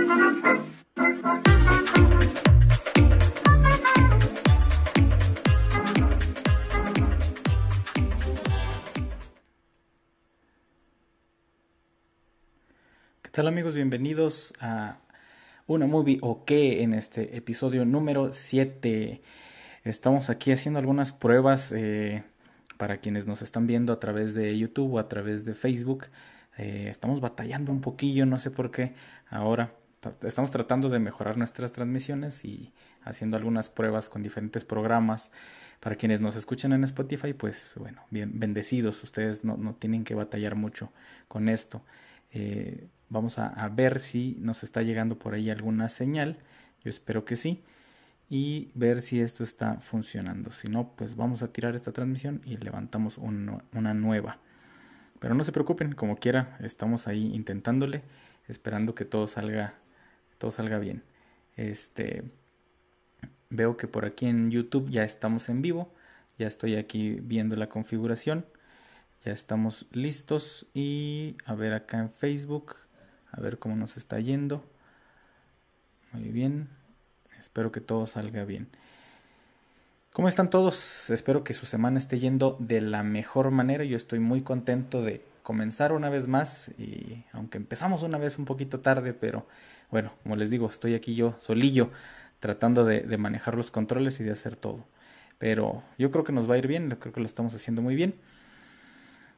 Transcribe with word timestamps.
¿Qué 0.00 0.06
tal 13.30 13.46
amigos? 13.46 13.74
Bienvenidos 13.74 14.54
a 14.58 15.00
una 15.66 15.86
movie 15.86 16.18
o 16.22 16.46
qué 16.46 16.82
en 16.82 16.94
este 16.94 17.36
episodio 17.36 17.84
número 17.84 18.32
7. 18.32 19.20
Estamos 19.84 20.30
aquí 20.30 20.50
haciendo 20.50 20.78
algunas 20.78 21.12
pruebas 21.12 21.72
eh, 21.72 22.24
para 22.78 22.98
quienes 22.98 23.26
nos 23.26 23.42
están 23.42 23.66
viendo 23.66 23.92
a 23.92 24.00
través 24.00 24.32
de 24.32 24.56
YouTube 24.56 24.94
o 24.94 24.98
a 24.98 25.08
través 25.08 25.44
de 25.44 25.54
Facebook. 25.54 26.06
Eh, 26.56 26.88
estamos 26.90 27.20
batallando 27.20 27.70
un 27.70 27.82
poquillo, 27.82 28.24
no 28.24 28.38
sé 28.38 28.50
por 28.50 28.70
qué. 28.70 28.94
Ahora 29.28 29.74
estamos 30.22 30.50
tratando 30.50 30.88
de 30.88 30.98
mejorar 30.98 31.36
nuestras 31.36 31.72
transmisiones 31.72 32.44
y 32.44 32.72
haciendo 33.02 33.36
algunas 33.36 33.68
pruebas 33.68 34.08
con 34.08 34.22
diferentes 34.22 34.64
programas. 34.64 35.30
Para 35.80 35.96
quienes 35.96 36.20
nos 36.20 36.36
escuchan 36.36 36.72
en 36.72 36.84
Spotify, 36.84 37.32
pues 37.32 37.74
bueno, 37.76 38.02
bien 38.10 38.38
bendecidos. 38.38 39.02
Ustedes 39.02 39.44
no, 39.44 39.56
no 39.56 39.74
tienen 39.74 40.04
que 40.04 40.14
batallar 40.14 40.54
mucho 40.54 40.92
con 41.28 41.48
esto. 41.48 41.82
Eh, 42.32 42.88
vamos 43.08 43.38
a, 43.38 43.68
ver 43.68 43.98
si 43.98 44.36
nos 44.40 44.62
está 44.62 44.82
llegando 44.82 45.18
por 45.18 45.34
ahí 45.34 45.50
alguna 45.50 45.88
señal. 45.88 46.38
Yo 46.84 46.90
espero 46.90 47.24
que 47.24 47.36
sí. 47.36 47.62
Y 48.28 48.70
ver 48.74 49.02
si 49.02 49.20
esto 49.20 49.42
está 49.42 49.80
funcionando. 49.80 50.52
Si 50.52 50.68
no, 50.68 50.92
pues 50.96 51.16
vamos 51.16 51.42
a 51.42 51.52
tirar 51.52 51.74
esta 51.74 51.92
transmisión 51.92 52.40
y 52.44 52.56
levantamos 52.58 53.18
una 53.18 53.94
nueva. 53.94 54.38
Pero 55.20 55.34
no 55.34 55.44
se 55.44 55.52
preocupen, 55.52 55.92
como 55.92 56.16
quiera, 56.16 56.56
estamos 56.60 57.06
ahí 57.06 57.34
intentándole, 57.34 58.02
esperando 58.48 58.94
que 58.94 59.04
todo 59.04 59.28
salga, 59.28 59.74
todo 60.40 60.50
salga 60.50 60.78
bien. 60.78 61.02
Este, 61.56 62.24
veo 63.50 63.76
que 63.76 63.86
por 63.86 64.06
aquí 64.06 64.24
en 64.24 64.50
YouTube 64.50 64.88
ya 64.90 65.04
estamos 65.04 65.50
en 65.50 65.60
vivo. 65.60 65.92
Ya 66.38 66.46
estoy 66.46 66.76
aquí 66.76 67.18
viendo 67.20 67.56
la 67.56 67.68
configuración. 67.68 68.46
Ya 69.22 69.32
estamos 69.32 69.86
listos 69.92 70.66
y 70.72 71.36
a 71.44 71.54
ver 71.54 71.74
acá 71.74 71.98
en 71.98 72.10
Facebook, 72.10 72.74
a 73.30 73.38
ver 73.42 73.58
cómo 73.58 73.76
nos 73.76 73.98
está 73.98 74.18
yendo. 74.18 74.64
Muy 76.12 76.30
bien, 76.30 76.70
espero 77.38 77.70
que 77.70 77.82
todo 77.82 78.06
salga 78.06 78.46
bien. 78.46 78.68
¿Cómo 80.14 80.26
están 80.26 80.48
todos? 80.48 81.10
Espero 81.10 81.44
que 81.44 81.52
su 81.52 81.66
semana 81.66 81.98
esté 81.98 82.18
yendo 82.18 82.56
de 82.58 82.80
la 82.80 83.02
mejor 83.02 83.50
manera. 83.50 83.84
Yo 83.84 83.98
estoy 83.98 84.20
muy 84.20 84.40
contento 84.40 85.02
de 85.02 85.22
comenzar 85.50 85.92
una 85.92 86.10
vez 86.10 86.28
más 86.28 86.70
y 86.78 87.24
aunque 87.32 87.58
empezamos 87.58 88.04
una 88.04 88.18
vez 88.18 88.38
un 88.38 88.44
poquito 88.44 88.78
tarde, 88.78 89.12
pero 89.12 89.48
bueno, 89.90 90.12
como 90.22 90.36
les 90.36 90.48
digo, 90.48 90.68
estoy 90.68 90.94
aquí 90.94 91.16
yo 91.16 91.34
solillo 91.40 91.90
tratando 92.38 92.84
de, 92.84 93.02
manejar 93.18 93.56
los 93.56 93.72
controles 93.72 94.20
y 94.20 94.22
de 94.22 94.30
hacer 94.30 94.54
todo. 94.54 94.86
Pero 95.38 95.82
yo 95.98 96.12
creo 96.12 96.22
que 96.22 96.30
nos 96.30 96.48
va 96.48 96.54
a 96.54 96.58
ir 96.58 96.68
bien, 96.68 96.88
creo 97.00 97.12
que 97.12 97.18
lo 97.18 97.26
estamos 97.26 97.52
haciendo 97.52 97.82
muy 97.82 97.96
bien. 97.96 98.14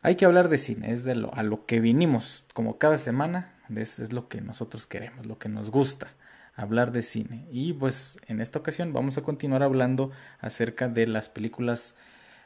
Hay 0.03 0.17
que 0.17 0.27
hablar 0.27 0.51
de 0.51 0.59
cine, 0.59 0.93
es 0.93 1.03
de 1.05 1.15
lo, 1.15 1.33
a 1.33 1.43
lo 1.43 1.65
que 1.65 1.81
vinimos, 1.81 2.45
como 2.53 2.77
cada 2.77 2.99
semana, 2.99 3.55
es, 3.75 3.99
es 3.99 4.13
lo 4.13 4.29
que 4.29 4.43
nosotros 4.43 4.87
queremos, 4.87 5.25
lo 5.25 5.39
que 5.39 5.49
nos 5.49 5.71
gusta, 5.71 6.09
hablar 6.55 6.93
de 6.93 7.01
cine. 7.01 7.47
Y 7.51 7.73
pues 7.73 8.19
en 8.27 8.43
esta 8.43 8.59
ocasión 8.59 8.93
vamos 8.93 9.17
a 9.17 9.23
continuar 9.23 9.63
hablando 9.63 10.11
acerca 10.41 10.91
de 10.91 11.07
las 11.07 11.31
películas 11.31 11.95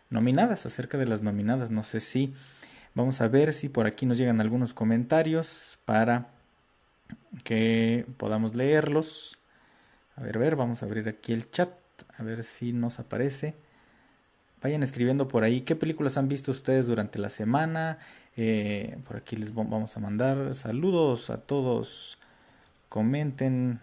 nominadas, 0.09 0.67
acerca 0.67 0.99
de 0.99 1.07
las 1.07 1.23
nominadas. 1.23 1.73
No 1.73 1.83
sé 1.83 1.99
si 1.99 2.33
vamos 2.97 3.21
a 3.21 3.29
ver 3.29 3.53
si 3.53 3.69
por 3.69 3.87
aquí 3.87 4.07
nos 4.07 4.19
llegan 4.19 4.41
algunos 4.41 4.75
comentarios 4.75 5.79
para 5.85 6.31
que 7.45 8.07
podamos 8.17 8.57
leerlos. 8.57 9.39
A 10.17 10.23
ver, 10.23 10.39
ver, 10.39 10.57
vamos 10.57 10.83
a 10.83 10.87
abrir 10.87 11.07
aquí 11.09 11.33
el 11.35 11.51
chat, 11.51 11.71
a 12.17 12.23
ver 12.23 12.43
si 12.43 12.73
nos 12.73 12.99
aparece. 12.99 13.55
Vayan 14.63 14.83
escribiendo 14.83 15.29
por 15.29 15.45
ahí 15.45 15.61
qué 15.61 15.77
películas 15.77 16.17
han 16.17 16.27
visto 16.27 16.51
ustedes 16.51 16.87
durante 16.87 17.19
la 17.19 17.29
semana. 17.29 17.99
Eh, 18.35 18.99
por 19.07 19.19
aquí 19.19 19.37
les 19.37 19.55
vamos 19.55 19.95
a 19.95 20.01
mandar 20.01 20.55
saludos 20.55 21.29
a 21.29 21.37
todos. 21.37 22.19
Comenten 22.89 23.79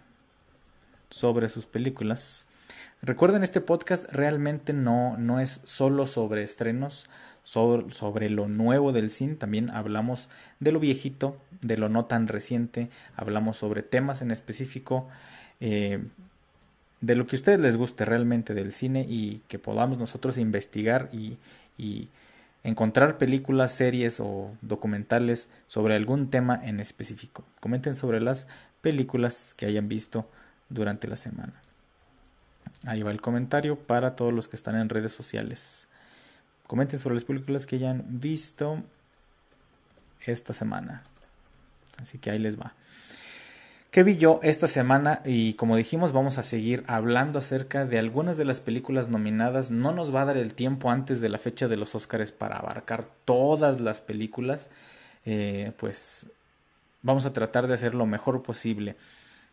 sobre 1.08 1.48
sus 1.48 1.66
películas. 1.66 2.46
Recuerden, 3.06 3.44
este 3.44 3.60
podcast 3.60 4.10
realmente 4.10 4.72
no, 4.72 5.18
no 5.18 5.38
es 5.38 5.60
solo 5.64 6.06
sobre 6.06 6.42
estrenos, 6.42 7.04
sobre, 7.42 7.92
sobre, 7.92 8.30
lo 8.30 8.48
nuevo 8.48 8.92
del 8.92 9.10
cine, 9.10 9.34
también 9.34 9.68
hablamos 9.68 10.30
de 10.58 10.72
lo 10.72 10.80
viejito, 10.80 11.36
de 11.60 11.76
lo 11.76 11.90
no 11.90 12.06
tan 12.06 12.28
reciente, 12.28 12.88
hablamos 13.14 13.58
sobre 13.58 13.82
temas 13.82 14.22
en 14.22 14.30
específico. 14.30 15.06
Eh, 15.60 16.02
de 17.02 17.14
lo 17.14 17.26
que 17.26 17.36
a 17.36 17.40
ustedes 17.40 17.60
les 17.60 17.76
guste 17.76 18.06
realmente 18.06 18.54
del 18.54 18.72
cine 18.72 19.04
y 19.06 19.42
que 19.48 19.58
podamos 19.58 19.98
nosotros 19.98 20.38
investigar 20.38 21.10
y, 21.12 21.38
encontrar 22.62 23.18
películas, 23.18 23.72
series 23.72 24.20
o 24.20 24.50
documentales 24.62 25.50
sobre 25.66 25.94
algún 25.94 26.30
tema 26.30 26.58
en 26.64 26.80
específico. 26.80 27.44
Comenten 27.60 27.94
sobre 27.94 28.22
las 28.22 28.46
películas 28.80 29.52
que 29.54 29.66
hayan 29.66 29.86
visto 29.86 30.26
durante 30.70 31.06
la 31.06 31.16
semana. 31.16 31.63
Ahí 32.86 33.02
va 33.02 33.10
el 33.10 33.20
comentario 33.20 33.76
para 33.76 34.14
todos 34.14 34.32
los 34.32 34.48
que 34.48 34.56
están 34.56 34.76
en 34.76 34.88
redes 34.88 35.12
sociales. 35.12 35.88
Comenten 36.66 36.98
sobre 36.98 37.14
las 37.14 37.24
películas 37.24 37.66
que 37.66 37.76
hayan 37.76 38.04
visto 38.06 38.82
esta 40.26 40.52
semana. 40.52 41.02
Así 42.00 42.18
que 42.18 42.30
ahí 42.30 42.38
les 42.38 42.58
va. 42.58 42.74
¿Qué 43.94 44.02
vi 44.02 44.16
yo 44.16 44.40
esta 44.42 44.66
semana? 44.66 45.20
Y 45.24 45.54
como 45.54 45.76
dijimos, 45.76 46.12
vamos 46.12 46.36
a 46.38 46.42
seguir 46.42 46.82
hablando 46.88 47.38
acerca 47.38 47.86
de 47.86 47.98
algunas 47.98 48.36
de 48.36 48.44
las 48.44 48.60
películas 48.60 49.08
nominadas. 49.08 49.70
No 49.70 49.92
nos 49.92 50.12
va 50.12 50.22
a 50.22 50.24
dar 50.24 50.36
el 50.36 50.54
tiempo 50.54 50.90
antes 50.90 51.20
de 51.20 51.28
la 51.28 51.38
fecha 51.38 51.68
de 51.68 51.76
los 51.76 51.94
Oscars 51.94 52.32
para 52.32 52.56
abarcar 52.56 53.04
todas 53.24 53.80
las 53.80 54.00
películas. 54.00 54.68
Eh, 55.24 55.70
pues 55.76 56.26
vamos 57.02 57.24
a 57.24 57.32
tratar 57.32 57.68
de 57.68 57.74
hacer 57.74 57.94
lo 57.94 58.04
mejor 58.04 58.42
posible. 58.42 58.96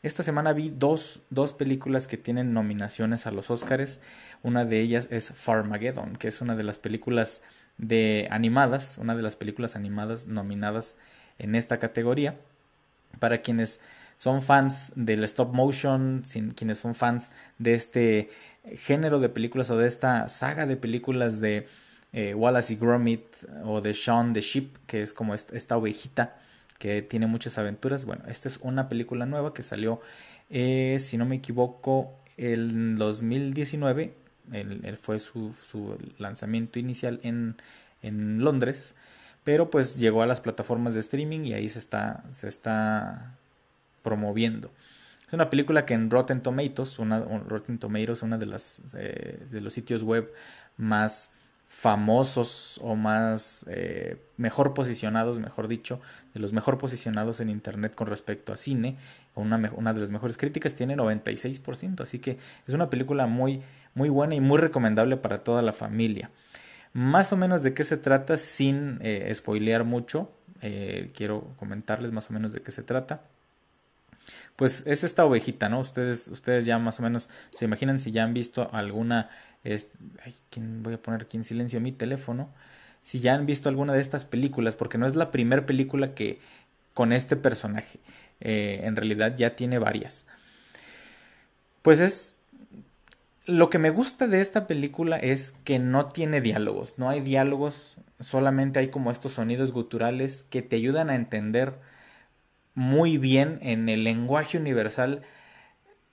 Esta 0.04 0.24
semana 0.24 0.54
vi 0.54 0.72
dos, 0.72 1.22
dos, 1.30 1.54
películas 1.54 2.08
que 2.08 2.18
tienen 2.18 2.54
nominaciones 2.54 3.28
a 3.28 3.32
los 3.32 3.52
Oscars. 3.52 4.00
Una 4.42 4.66
de 4.66 4.80
ellas 4.80 5.08
es 5.12 5.30
Farmageddon, 5.30 6.16
que 6.16 6.28
es 6.28 6.42
una 6.42 6.56
de 6.56 6.64
las 6.64 6.80
películas 6.80 7.44
de 7.78 8.28
animadas, 8.32 8.98
una 8.98 9.16
de 9.16 9.22
las 9.22 9.36
películas 9.36 9.76
animadas 9.76 10.26
nominadas 10.26 10.96
en 11.38 11.54
esta 11.54 11.78
categoría. 11.78 12.36
Para 13.20 13.44
quienes 13.44 13.80
son 14.18 14.42
fans 14.42 14.92
del 14.96 15.24
stop 15.24 15.54
motion, 15.54 16.24
quienes 16.56 16.80
son 16.80 16.96
fans 16.96 17.32
de 17.60 17.76
este 17.76 18.30
género 18.78 19.20
de 19.20 19.30
películas 19.30 19.70
o 19.70 19.78
de 19.78 19.88
esta 19.88 20.30
saga 20.30 20.66
de 20.66 20.78
películas 20.78 21.40
de 21.40 21.68
eh, 22.14 22.34
Wallace 22.34 22.74
y 22.74 22.76
Gromit 22.76 23.24
o 23.64 23.82
de 23.82 23.94
Shaun 23.94 24.34
the 24.34 24.42
Sheep, 24.42 24.78
que 24.88 25.04
es 25.04 25.14
como 25.14 25.36
esta, 25.36 25.78
ovejita 25.78 26.38
que 26.82 27.02
tiene 27.02 27.28
muchas 27.28 27.58
aventuras. 27.58 28.04
Bueno, 28.04 28.24
esta 28.28 28.50
es 28.50 28.58
una 28.62 28.90
película 28.90 29.26
nueva 29.26 29.54
que 29.54 29.64
salió, 29.64 30.02
eh, 30.50 30.98
si 31.00 31.18
no 31.18 31.26
me 31.26 31.38
equivoco, 31.38 32.20
el 32.36 32.98
2019. 32.98 34.16
El, 34.52 34.98
fue 34.98 35.20
su, 35.20 35.54
su, 35.54 35.98
lanzamiento 36.18 36.80
inicial 36.80 37.22
en, 37.24 37.56
en 38.02 38.44
Londres 38.44 38.96
pero 39.44 39.70
pues 39.70 39.98
llegó 39.98 40.22
a 40.22 40.28
las 40.28 40.42
plataformas 40.42 40.94
de 40.94 41.00
streaming 41.00 41.42
y 41.42 41.54
ahí 41.54 41.70
se 41.70 41.80
está, 41.80 42.24
se 42.30 42.48
está 42.48 43.36
promoviendo. 44.04 44.72
Es 45.28 45.34
una 45.34 45.50
película 45.50 45.86
que 45.86 45.94
en 45.94 46.10
Rotten 46.10 46.42
Tomatoes, 46.42 47.00
una, 47.00 47.20
Rotten 47.20 47.80
Tomatoes, 47.80 48.22
una 48.22 48.38
de 48.38 48.46
las 48.46 48.82
eh, 48.96 49.40
de 49.50 49.62
los 49.62 49.74
sitios 49.74 50.04
web 50.04 50.32
más 50.78 51.32
famosos 51.74 52.82
o 52.84 52.98
más 52.98 53.66
eh, 53.70 54.18
mejor 54.36 54.74
posicionados, 54.74 55.40
mejor 55.40 55.70
dicho, 55.70 56.02
de 56.34 56.42
los 56.42 56.52
mejor 56.52 56.78
posicionados 56.78 57.40
en 57.40 57.50
internet 57.50 57.96
con 57.96 58.08
respecto 58.08 58.52
a 58.52 58.58
cine, 58.58 58.98
una, 59.36 59.56
una 59.74 59.94
de 59.94 60.02
las 60.02 60.12
mejores 60.12 60.36
críticas 60.36 60.76
tiene 60.76 60.98
96%, 60.98 62.02
así 62.02 62.20
que 62.20 62.38
es 62.68 62.74
una 62.74 62.90
película 62.90 63.26
muy 63.26 63.62
muy 63.94 64.10
buena 64.10 64.36
y 64.36 64.42
muy 64.42 64.58
recomendable 64.58 65.16
para 65.16 65.46
toda 65.46 65.62
la 65.62 65.72
familia. 65.72 66.30
Más 66.94 67.32
o 67.32 67.38
menos 67.38 67.64
de 67.64 67.74
qué 67.74 67.86
se 67.86 67.96
trata, 67.96 68.38
sin 68.38 69.00
eh, 69.02 69.32
spoilear 69.34 69.86
mucho, 69.86 70.30
quiero 71.16 71.48
comentarles 71.58 72.12
más 72.12 72.30
o 72.30 72.34
menos 72.34 72.54
de 72.54 72.62
qué 72.62 72.72
se 72.72 72.84
trata 72.84 73.22
pues 74.56 74.84
es 74.86 75.04
esta 75.04 75.26
ovejita, 75.26 75.70
¿no? 75.70 75.80
Ustedes, 75.80 76.28
ustedes 76.28 76.66
ya 76.66 76.78
más 76.78 77.00
o 77.00 77.04
menos 77.04 77.30
se 77.52 77.66
imaginan 77.66 78.00
si 78.00 78.12
ya 78.12 78.24
han 78.24 78.34
visto 78.34 78.70
alguna, 78.74 79.30
este, 79.64 79.98
ay, 80.24 80.34
voy 80.82 80.94
a 80.94 81.02
poner 81.02 81.22
aquí 81.24 81.38
en 81.38 81.44
silencio 81.44 81.80
mi 81.82 81.92
teléfono, 81.92 82.50
si 83.04 83.20
ya 83.20 83.34
han 83.34 83.46
visto 83.46 83.70
alguna 83.70 83.94
de 83.94 84.02
estas 84.02 84.26
películas, 84.26 84.76
porque 84.76 84.98
no 84.98 85.06
es 85.06 85.16
la 85.16 85.32
primera 85.32 85.66
película 85.66 86.14
que 86.14 86.40
con 86.94 87.14
este 87.14 87.36
personaje, 87.36 88.00
eh, 88.40 88.82
en 88.84 88.96
realidad 88.96 89.36
ya 89.38 89.56
tiene 89.56 89.80
varias. 89.80 90.26
Pues 91.82 92.00
es 92.00 92.36
lo 93.46 93.70
que 93.70 93.80
me 93.80 93.90
gusta 93.90 94.28
de 94.28 94.40
esta 94.40 94.68
película 94.68 95.18
es 95.18 95.54
que 95.64 95.80
no 95.80 96.06
tiene 96.06 96.42
diálogos, 96.42 96.94
no 96.98 97.10
hay 97.10 97.22
diálogos, 97.22 97.98
solamente 98.20 98.80
hay 98.80 98.90
como 98.90 99.12
estos 99.12 99.34
sonidos 99.34 99.72
guturales 99.72 100.44
que 100.50 100.62
te 100.62 100.76
ayudan 100.76 101.10
a 101.10 101.16
entender 101.16 101.74
muy 102.76 103.18
bien 103.18 103.60
en 103.62 103.90
el 103.90 104.04
lenguaje 104.04 104.58
universal 104.58 105.24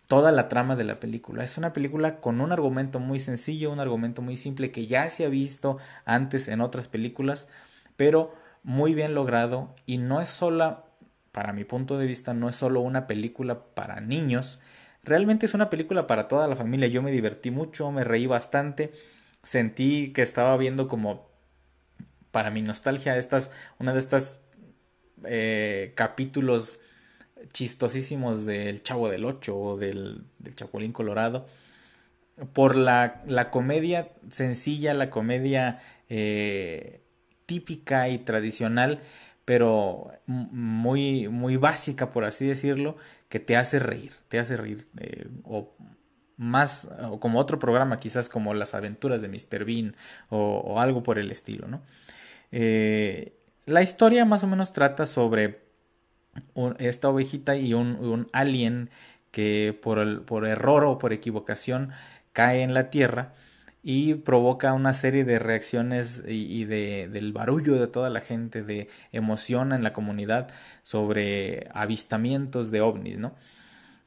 toda 0.08 0.32
la 0.32 0.48
trama 0.48 0.74
de 0.74 0.84
la 0.84 0.98
película. 0.98 1.44
Es 1.44 1.58
una 1.58 1.72
película 1.72 2.20
con 2.20 2.40
un 2.40 2.50
argumento 2.50 2.98
muy 2.98 3.18
sencillo, 3.18 3.70
un 3.70 3.78
argumento 3.78 4.22
muy 4.22 4.36
simple 4.36 4.72
que 4.72 4.86
ya 4.86 5.08
se 5.10 5.24
ha 5.24 5.28
visto 5.28 5.78
antes 6.04 6.48
en 6.48 6.60
otras 6.60 6.88
películas, 6.88 7.48
pero 7.96 8.34
muy 8.62 8.94
bien 8.94 9.14
logrado 9.14 9.74
y 9.86 9.98
no 9.98 10.20
es 10.20 10.30
sola, 10.30 10.86
para 11.30 11.52
mi 11.52 11.64
punto 11.64 11.98
de 11.98 12.06
vista, 12.06 12.34
no 12.34 12.48
es 12.48 12.56
solo 12.56 12.80
una 12.80 13.06
película 13.06 13.66
para 13.74 14.00
niños, 14.00 14.60
realmente 15.04 15.46
es 15.46 15.54
una 15.54 15.70
película 15.70 16.06
para 16.06 16.26
toda 16.26 16.48
la 16.48 16.56
familia. 16.56 16.88
Yo 16.88 17.02
me 17.02 17.12
divertí 17.12 17.50
mucho, 17.50 17.92
me 17.92 18.02
reí 18.02 18.26
bastante, 18.26 18.92
sentí 19.42 20.12
que 20.14 20.22
estaba 20.22 20.56
viendo 20.56 20.88
como 20.88 21.28
para 22.30 22.50
mi 22.50 22.62
nostalgia 22.62 23.16
estas 23.16 23.50
una 23.78 23.92
de 23.92 23.98
estas 24.00 24.40
eh, 25.24 25.92
capítulos 25.96 26.78
chistosísimos 27.52 28.46
del 28.46 28.82
Chavo 28.82 29.08
del 29.08 29.24
Ocho 29.24 29.58
o 29.58 29.76
del, 29.76 30.24
Chapulín 30.54 30.92
Colorado 30.92 31.46
por 32.52 32.76
la, 32.76 33.22
la, 33.26 33.50
comedia 33.50 34.10
sencilla, 34.28 34.94
la 34.94 35.10
comedia 35.10 35.80
eh, 36.08 37.00
típica 37.46 38.08
y 38.08 38.18
tradicional, 38.18 39.00
pero 39.44 40.12
muy, 40.26 41.28
muy 41.28 41.56
básica, 41.56 42.12
por 42.12 42.24
así 42.24 42.46
decirlo, 42.46 42.96
que 43.28 43.40
te 43.40 43.56
hace 43.56 43.78
reír, 43.78 44.12
te 44.28 44.38
hace 44.38 44.56
reír. 44.56 44.86
Eh, 44.98 45.26
o 45.42 45.74
más, 46.36 46.88
o 47.02 47.18
como 47.18 47.40
otro 47.40 47.58
programa, 47.58 47.98
quizás 47.98 48.28
como 48.28 48.54
Las 48.54 48.74
aventuras 48.74 49.20
de 49.20 49.28
Mr. 49.28 49.64
Bean 49.64 49.96
o, 50.28 50.58
o 50.58 50.78
algo 50.80 51.02
por 51.02 51.18
el 51.18 51.30
estilo, 51.32 51.66
¿no? 51.66 51.82
Eh, 52.52 53.34
la 53.66 53.82
historia 53.82 54.24
más 54.24 54.44
o 54.44 54.46
menos 54.46 54.72
trata 54.72 55.04
sobre 55.04 55.67
esta 56.78 57.08
ovejita 57.08 57.56
y 57.56 57.74
un, 57.74 58.28
alien 58.32 58.90
que 59.30 59.78
por, 59.82 60.24
por 60.24 60.46
error 60.46 60.84
o 60.84 60.98
por 60.98 61.12
equivocación 61.12 61.90
cae 62.32 62.62
en 62.62 62.74
la 62.74 62.90
Tierra 62.90 63.34
y 63.82 64.14
provoca 64.14 64.72
una 64.72 64.92
serie 64.92 65.24
de 65.24 65.38
reacciones 65.38 66.22
y, 66.26 66.64
de, 66.64 67.08
del 67.08 67.32
barullo 67.32 67.78
de 67.78 67.86
toda 67.86 68.10
la 68.10 68.20
gente, 68.20 68.62
de 68.62 68.88
emoción 69.12 69.72
en 69.72 69.82
la 69.82 69.92
comunidad 69.92 70.48
sobre 70.82 71.68
avistamientos 71.72 72.70
de 72.70 72.80
ovnis, 72.80 73.18
¿no? 73.18 73.34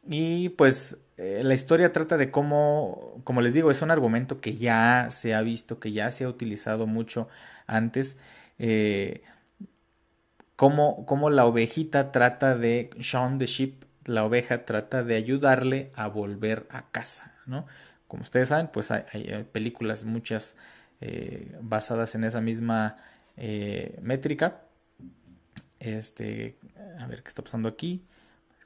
Y 0.07 0.49
pues 0.49 0.97
eh, 1.17 1.41
la 1.43 1.53
historia 1.53 1.91
trata 1.91 2.17
de 2.17 2.31
cómo, 2.31 3.21
como 3.23 3.41
les 3.41 3.53
digo, 3.53 3.71
es 3.71 3.81
un 3.81 3.91
argumento 3.91 4.41
que 4.41 4.57
ya 4.57 5.07
se 5.11 5.35
ha 5.35 5.41
visto, 5.41 5.79
que 5.79 5.91
ya 5.91 6.11
se 6.11 6.25
ha 6.25 6.29
utilizado 6.29 6.87
mucho 6.87 7.29
antes. 7.67 8.17
Eh, 8.59 9.21
cómo, 10.61 11.29
la 11.31 11.45
ovejita 11.45 12.11
trata 12.11 12.55
de, 12.55 12.91
Sean 12.99 13.39
the 13.39 13.47
Sheep, 13.47 13.83
la 14.05 14.25
oveja 14.25 14.63
trata 14.63 15.03
de 15.03 15.15
ayudarle 15.15 15.91
a 15.95 16.07
volver 16.07 16.67
a 16.69 16.91
casa, 16.91 17.33
¿no? 17.47 17.65
Como 18.07 18.21
ustedes 18.21 18.49
saben, 18.49 18.67
pues 18.67 18.91
hay, 18.91 19.47
películas 19.51 20.05
muchas 20.05 20.55
eh, 20.99 21.57
basadas 21.61 22.13
en 22.13 22.25
esa 22.25 22.41
misma 22.41 22.97
métrica. 24.01 24.61
Este, 25.79 26.57
a 26.99 27.07
ver 27.07 27.23
qué 27.23 27.29
está 27.29 27.41
pasando 27.41 27.67
aquí. 27.67 28.05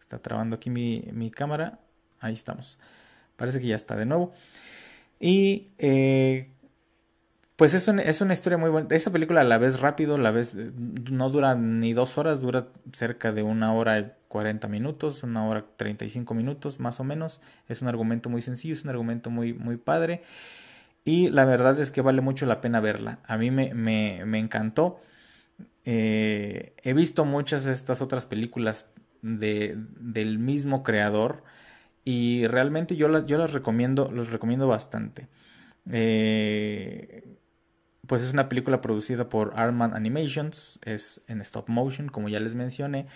Está 0.02 0.20
trabando 0.20 0.58
aquí 0.58 0.70
mi, 0.70 1.32
cámara. 1.32 1.80
Ahí 2.20 2.34
estamos. 2.34 2.78
Parece 3.38 3.62
que 3.62 3.68
ya 3.68 3.76
está 3.76 3.96
de 3.96 4.06
nuevo. 4.06 4.34
Y 5.20 5.70
eh, 5.78 6.52
pues 7.56 7.74
es, 7.74 7.88
es 7.88 8.22
una 8.22 8.34
historia 8.34 8.58
muy 8.58 8.70
buena. 8.70 8.88
Esa 8.92 9.12
película 9.12 9.44
la 9.44 9.58
ves 9.58 9.80
rápido, 9.80 10.18
la 10.18 10.32
ves, 10.32 10.56
no 10.56 11.30
dura 11.30 11.56
ni 11.56 11.94
dos 11.94 12.18
horas, 12.18 12.42
dura 12.42 12.68
cerca 12.92 13.32
de 13.32 13.44
una 13.44 13.74
hora 13.74 14.00
y 14.00 14.12
cuarenta 14.28 14.68
minutos, 14.68 15.24
una 15.24 15.46
hora 15.46 15.66
treinta 15.78 16.04
y 16.06 16.10
cinco 16.10 16.34
minutos 16.34 16.80
más 16.80 17.00
o 17.00 17.04
menos. 17.04 17.42
Es 17.68 17.82
un 17.82 17.88
argumento 17.88 18.30
muy 18.30 18.42
sencillo, 18.42 18.74
es 18.74 18.84
un 18.84 18.90
argumento 18.90 19.30
muy, 19.30 19.54
muy 19.54 19.78
padre. 19.78 20.24
Y 21.06 21.30
la 21.30 21.46
verdad 21.46 21.80
es 21.80 21.92
que 21.92 22.02
vale 22.02 22.22
mucho 22.22 22.46
la 22.46 22.62
pena 22.62 22.80
verla. 22.80 23.20
A 23.26 23.38
mí 23.38 23.52
me, 23.52 23.74
me, 23.74 24.24
me 24.26 24.40
encantó. 24.40 25.00
Eh, 25.86 26.74
he 26.84 26.94
visto 26.94 27.26
muchas 27.26 27.64
de 27.64 27.72
estas 27.72 28.02
otras 28.02 28.26
películas 28.26 28.88
de, 29.22 29.76
del 30.00 30.40
mismo 30.40 30.84
creador 30.84 31.44
y 32.04 32.48
realmente 32.48 32.96
yo 32.96 33.08
las, 33.08 33.28
yo 33.28 33.38
las 33.38 33.54
recomiendo, 33.54 34.12
los 34.12 34.32
recomiendo 34.32 34.68
bastante. 34.68 35.28
Eh, 35.92 37.24
pues 38.08 38.24
es 38.24 38.34
una 38.34 38.50
película 38.50 38.82
producida 38.82 39.30
por 39.30 39.54
Arman 39.56 39.94
Animations, 39.94 40.80
es 40.84 41.22
en 41.28 41.42
stop 41.42 41.70
motion, 41.70 42.10
como 42.10 42.30
ya 42.30 42.40
les 42.40 42.56
mencioné. 42.56 43.08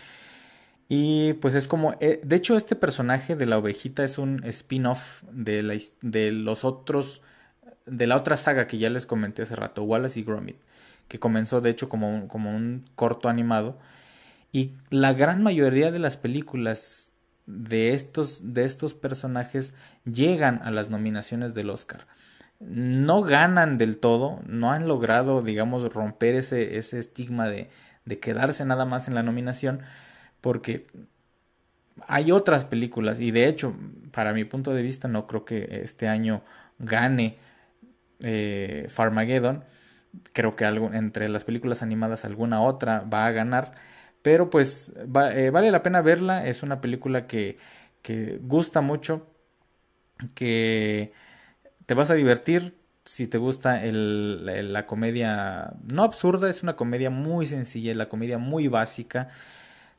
Y 0.87 1.33
pues 1.33 1.53
es 1.55 1.67
como, 1.67 1.95
eh, 1.99 2.19
de 2.23 2.35
hecho 2.35 2.57
este 2.57 2.75
personaje 2.75 3.35
de 3.35 3.45
la 3.45 3.57
ovejita 3.59 4.03
es 4.03 4.17
un 4.17 4.43
spin-off 4.45 5.23
de, 5.31 5.83
de 6.01 6.31
los 6.31 6.65
otros, 6.65 7.21
de 7.85 8.07
la 8.07 8.17
otra 8.17 8.37
saga 8.37 8.67
que 8.67 8.79
ya 8.79 8.89
les 8.89 9.05
comenté 9.05 9.43
hace 9.43 9.55
rato, 9.55 9.83
Wallace 9.83 10.19
y 10.19 10.23
Gromit, 10.23 10.57
que 11.07 11.19
comenzó 11.19 11.61
de 11.61 11.69
hecho 11.69 11.89
como 11.89 12.27
como 12.27 12.55
un 12.55 12.89
corto 12.95 13.29
animado 13.29 13.77
y 14.51 14.73
la 14.89 15.13
gran 15.13 15.43
mayoría 15.43 15.91
de 15.91 15.99
las 15.99 16.17
películas 16.17 17.13
de 17.45 17.93
estos, 17.93 18.53
de 18.53 18.65
estos 18.65 18.93
personajes 18.93 19.73
llegan 20.05 20.61
a 20.63 20.71
las 20.71 20.89
nominaciones 20.89 21.53
del 21.53 21.69
Oscar. 21.69 22.07
No 22.59 23.21
ganan 23.21 23.77
del 23.77 23.97
todo, 23.99 24.41
no 24.45 24.71
han 24.71 24.87
logrado, 24.87 25.41
digamos, 25.41 25.93
romper 25.93 26.35
ese, 26.35 26.77
ese 26.77 26.99
estigma 26.99 27.47
de, 27.49 27.69
de 28.05 28.19
quedarse 28.19 28.65
nada 28.65 28.85
más 28.85 29.07
en 29.07 29.15
la 29.15 29.23
nominación, 29.23 29.81
porque 30.41 30.87
hay 32.07 32.31
otras 32.31 32.65
películas 32.65 33.19
y 33.19 33.31
de 33.31 33.47
hecho, 33.47 33.75
para 34.11 34.33
mi 34.33 34.45
punto 34.45 34.73
de 34.73 34.81
vista, 34.81 35.07
no 35.07 35.27
creo 35.27 35.45
que 35.45 35.81
este 35.83 36.07
año 36.07 36.43
gane 36.79 37.37
eh, 38.21 38.87
Farmageddon. 38.89 39.65
Creo 40.33 40.55
que 40.55 40.65
entre 40.65 41.29
las 41.29 41.45
películas 41.45 41.83
animadas 41.83 42.25
alguna 42.25 42.61
otra 42.61 43.01
va 43.01 43.27
a 43.27 43.31
ganar 43.31 43.75
pero 44.23 44.49
pues 44.49 44.93
eh, 45.35 45.51
vale 45.51 45.71
la 45.71 45.83
pena 45.83 46.01
verla. 46.01 46.45
Es 46.47 46.63
una 46.63 46.81
película 46.81 47.27
que, 47.27 47.57
que 48.03 48.39
gusta 48.43 48.81
mucho. 48.81 49.27
Que 50.35 51.13
te 51.89 51.95
vas 51.95 52.11
a 52.11 52.13
divertir. 52.13 52.75
Si 53.03 53.25
te 53.25 53.39
gusta 53.39 53.81
la 53.83 54.85
comedia 54.85 55.73
no 55.91 56.03
absurda, 56.03 56.47
es 56.47 56.61
una 56.61 56.75
comedia 56.75 57.09
muy 57.09 57.47
sencilla, 57.47 57.95
la 57.95 58.09
comedia 58.09 58.37
muy 58.37 58.67
básica. 58.67 59.29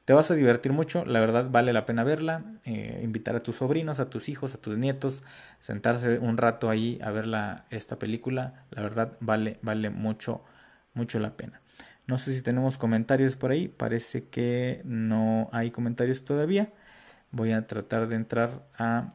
Te 0.04 0.12
vas 0.12 0.30
a 0.30 0.36
divertir 0.36 0.72
mucho, 0.72 1.04
la 1.04 1.18
verdad 1.18 1.48
vale 1.50 1.72
la 1.72 1.86
pena 1.86 2.04
verla, 2.04 2.44
eh, 2.64 3.00
invitar 3.02 3.34
a 3.34 3.40
tus 3.40 3.56
sobrinos, 3.56 3.98
a 3.98 4.08
tus 4.08 4.28
hijos, 4.28 4.54
a 4.54 4.58
tus 4.58 4.78
nietos, 4.78 5.24
sentarse 5.58 6.20
un 6.20 6.36
rato 6.36 6.70
ahí 6.70 7.00
a 7.02 7.10
ver 7.10 7.26
esta 7.70 7.98
película, 7.98 8.62
la 8.70 8.82
verdad 8.82 9.16
vale, 9.18 9.58
vale 9.60 9.90
mucho, 9.90 10.44
mucho 10.94 11.18
la 11.18 11.36
pena. 11.36 11.60
No 12.06 12.18
sé 12.18 12.32
si 12.32 12.40
tenemos 12.40 12.78
comentarios 12.78 13.34
por 13.34 13.50
ahí. 13.50 13.66
Parece 13.66 14.28
que 14.28 14.80
no 14.84 15.48
hay 15.50 15.72
comentarios 15.72 16.24
todavía. 16.24 16.72
Voy 17.32 17.50
a 17.50 17.66
tratar 17.66 18.06
de 18.06 18.14
entrar 18.14 18.64
a 18.78 19.14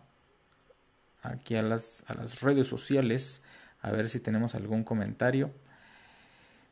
aquí 1.31 1.55
a 1.55 1.61
las, 1.61 2.03
a 2.07 2.13
las 2.13 2.41
redes 2.41 2.67
sociales 2.67 3.41
a 3.81 3.91
ver 3.91 4.09
si 4.09 4.19
tenemos 4.19 4.55
algún 4.55 4.83
comentario. 4.83 5.51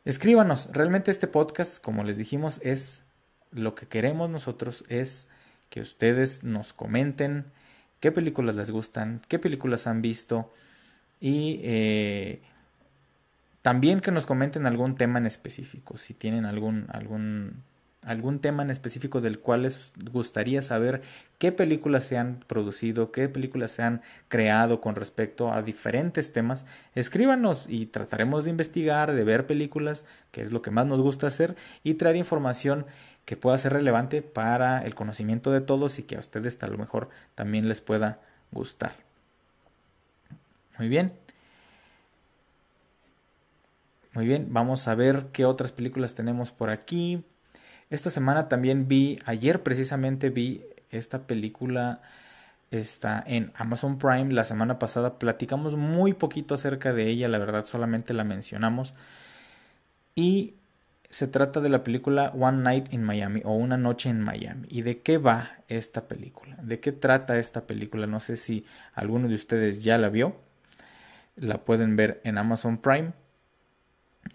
Escríbanos. 0.06 0.70
Realmente 0.72 1.12
este 1.12 1.28
podcast, 1.28 1.82
como 1.82 2.04
les 2.04 2.18
dijimos, 2.18 2.60
es 2.64 3.04
lo 3.52 3.76
que 3.76 3.86
queremos 3.86 4.30
nosotros 4.30 4.84
es 4.90 5.28
que 5.70 5.82
ustedes 5.82 6.44
nos 6.44 6.74
comenten 6.74 7.46
qué 8.00 8.12
películas 8.12 8.56
les 8.56 8.72
gustan, 8.72 9.22
qué 9.28 9.40
películas 9.40 9.88
han 9.88 10.02
visto 10.02 10.52
y 11.22 11.60
eh, 11.64 12.42
también 13.62 14.02
que 14.02 14.12
nos 14.12 14.26
comenten 14.26 14.66
algún 14.66 14.98
tema 14.98 15.20
en 15.20 15.26
específico, 15.26 15.98
si 15.98 16.14
tienen 16.14 16.46
algún, 16.46 16.86
algún, 16.90 17.64
algún 18.06 18.40
tema 18.40 18.64
en 18.64 18.70
específico 18.70 19.22
del 19.22 19.40
cual 19.40 19.64
les 19.64 19.92
gustaría 20.12 20.62
saber 20.62 21.02
qué 21.38 21.52
películas 21.52 22.04
se 22.04 22.18
han 22.18 22.40
producido, 22.48 23.12
qué 23.12 23.30
películas 23.30 23.72
se 23.72 23.84
han 23.84 24.02
creado 24.28 24.82
con 24.82 24.96
respecto 24.96 25.52
a 25.52 25.62
diferentes 25.62 26.32
temas, 26.32 26.66
escríbanos 26.96 27.66
y 27.70 27.86
trataremos 27.88 28.44
de 28.44 28.52
investigar, 28.52 29.14
de 29.14 29.24
ver 29.24 29.46
películas, 29.48 30.06
que 30.32 30.42
es 30.42 30.52
lo 30.52 30.62
que 30.62 30.72
más 30.72 30.86
nos 30.86 31.02
gusta 31.02 31.28
hacer, 31.28 31.56
y 31.84 31.96
traer 31.96 32.16
información 32.16 32.86
que 33.26 33.38
pueda 33.38 33.58
ser 33.58 33.74
relevante 33.74 34.22
para 34.22 34.86
el 34.86 34.96
conocimiento 34.96 35.52
de 35.52 35.62
todos 35.62 36.00
y 36.00 36.04
que 36.04 36.18
a 36.18 36.20
ustedes 36.20 36.62
a 36.62 36.68
lo 36.68 36.78
mejor 36.78 37.10
también 37.36 37.70
les 37.70 37.82
pueda 37.82 38.20
gustar. 38.52 38.94
Muy 40.78 40.90
bien. 40.90 41.14
Muy 44.14 44.28
bien, 44.28 44.48
vamos 44.52 44.88
a 44.88 44.94
ver 44.94 45.28
qué 45.34 45.44
otras 45.44 45.72
películas 45.72 46.14
tenemos 46.14 46.52
por 46.52 46.70
aquí. 46.70 47.24
Esta 47.94 48.10
semana 48.10 48.50
también 48.50 48.88
vi, 48.88 49.20
ayer 49.24 49.62
precisamente 49.62 50.32
vi 50.32 50.66
esta 50.90 51.28
película, 51.28 52.02
está 52.72 53.24
en 53.28 53.52
Amazon 53.54 54.00
Prime. 54.00 54.34
La 54.34 54.46
semana 54.46 54.80
pasada 54.80 55.20
platicamos 55.20 55.76
muy 55.76 56.14
poquito 56.14 56.56
acerca 56.56 56.92
de 56.92 57.08
ella, 57.08 57.28
la 57.28 57.38
verdad 57.38 57.66
solamente 57.66 58.16
la 58.16 58.24
mencionamos. 58.24 58.96
Y 60.16 60.56
se 61.12 61.28
trata 61.28 61.62
de 61.62 61.70
la 61.70 61.84
película 61.84 62.32
One 62.36 62.64
Night 62.64 62.92
in 62.92 63.04
Miami 63.04 63.42
o 63.46 63.54
Una 63.54 63.78
Noche 63.78 64.10
en 64.10 64.22
Miami. 64.22 64.68
¿Y 64.72 64.82
de 64.82 65.04
qué 65.04 65.20
va 65.20 65.58
esta 65.68 66.08
película? 66.08 66.58
¿De 66.64 66.80
qué 66.80 66.94
trata 66.94 67.38
esta 67.38 67.68
película? 67.68 68.08
No 68.08 68.22
sé 68.22 68.38
si 68.38 68.66
alguno 68.96 69.28
de 69.28 69.36
ustedes 69.36 69.84
ya 69.84 70.00
la 70.00 70.10
vio. 70.10 70.36
La 71.36 71.60
pueden 71.60 71.96
ver 71.96 72.22
en 72.24 72.40
Amazon 72.40 72.80
Prime. 72.80 73.14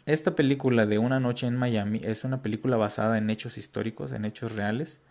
Esta 0.09 0.35
película 0.35 0.87
de 0.87 0.99
Una 0.99 1.21
Noche 1.21 1.47
en 1.47 1.55
Miami 1.55 2.01
es 2.03 2.25
una 2.25 2.41
película 2.41 2.79
basada 2.79 3.19
en 3.19 3.29
hechos 3.29 3.59
históricos, 3.59 4.13
en 4.13 4.25
hechos 4.25 4.53
reales, 4.53 5.03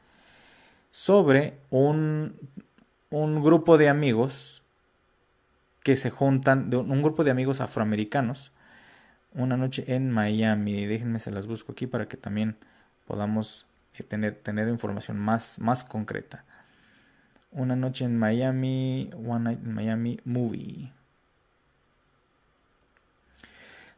sobre 0.90 1.60
un, 1.70 2.34
un 3.12 3.44
grupo 3.44 3.78
de 3.78 3.90
amigos 3.90 4.64
que 5.84 5.96
se 5.98 6.10
juntan, 6.10 6.72
de 6.72 6.78
un 6.78 7.04
grupo 7.04 7.24
de 7.24 7.30
amigos 7.30 7.62
afroamericanos 7.62 8.52
una 9.36 9.56
noche 9.56 9.84
en 9.86 10.10
Miami. 10.10 10.88
Déjenme 10.88 11.20
se 11.20 11.30
las 11.30 11.46
busco 11.46 11.74
aquí 11.74 11.86
para 11.86 12.08
que 12.08 12.18
también 12.18 12.56
podamos 13.06 13.68
eh, 14.00 14.04
tener, 14.04 14.34
tener 14.34 14.68
información 14.68 15.20
más, 15.20 15.60
más 15.60 15.84
concreta. 15.84 16.44
Una 17.52 17.76
noche 17.76 18.04
en 18.06 18.18
Miami, 18.18 19.12
One 19.14 19.44
Night 19.44 19.60
in 19.64 19.74
Miami 19.76 20.20
Movie. 20.26 20.97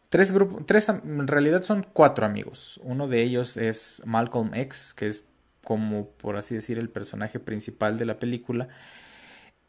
Tres 0.10 0.32
grupos, 0.32 0.66
tres, 0.66 0.90
en 0.90 1.28
realidad 1.28 1.62
son 1.62 1.86
cuatro 1.94 2.26
amigos. 2.26 2.80
Uno 2.84 3.08
de 3.08 3.22
ellos 3.22 3.58
es 3.58 4.02
Malcolm 4.06 4.56
X, 4.56 4.96
que 4.96 5.08
es 5.08 5.24
como 5.64 6.10
por 6.10 6.36
así 6.36 6.56
decir 6.56 6.80
el 6.80 6.90
personaje 6.90 7.40
principal 7.40 7.98
de 8.00 8.06
la 8.06 8.18
película. 8.18 8.70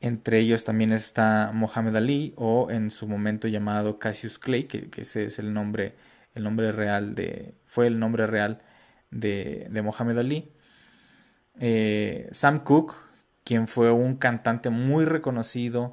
Entre 0.01 0.39
ellos 0.41 0.65
también 0.65 0.93
está 0.93 1.51
Mohamed 1.53 1.95
Ali 1.95 2.33
o 2.37 2.71
en 2.71 2.91
su 2.91 3.07
momento 3.07 3.49
llamado 3.49 3.99
Cassius 3.99 4.39
Clay, 4.39 4.65
que, 4.65 4.89
ese 4.97 5.27
es 5.27 5.39
el 5.39 5.53
nombre, 5.53 5.95
el 6.35 6.45
nombre 6.45 6.73
real 6.73 7.15
de, 7.15 7.55
fue 7.67 7.87
el 7.87 7.99
nombre 7.99 8.27
real 8.27 8.63
de, 9.11 9.67
de 9.71 9.83
Mohamed 9.83 10.19
Ali. 10.19 10.53
Eh, 11.59 12.31
Sam 12.33 12.65
Cooke, 12.65 12.95
quien 13.45 13.69
fue 13.69 13.93
un 13.93 14.17
cantante 14.17 14.71
muy 14.71 15.05
reconocido 15.05 15.93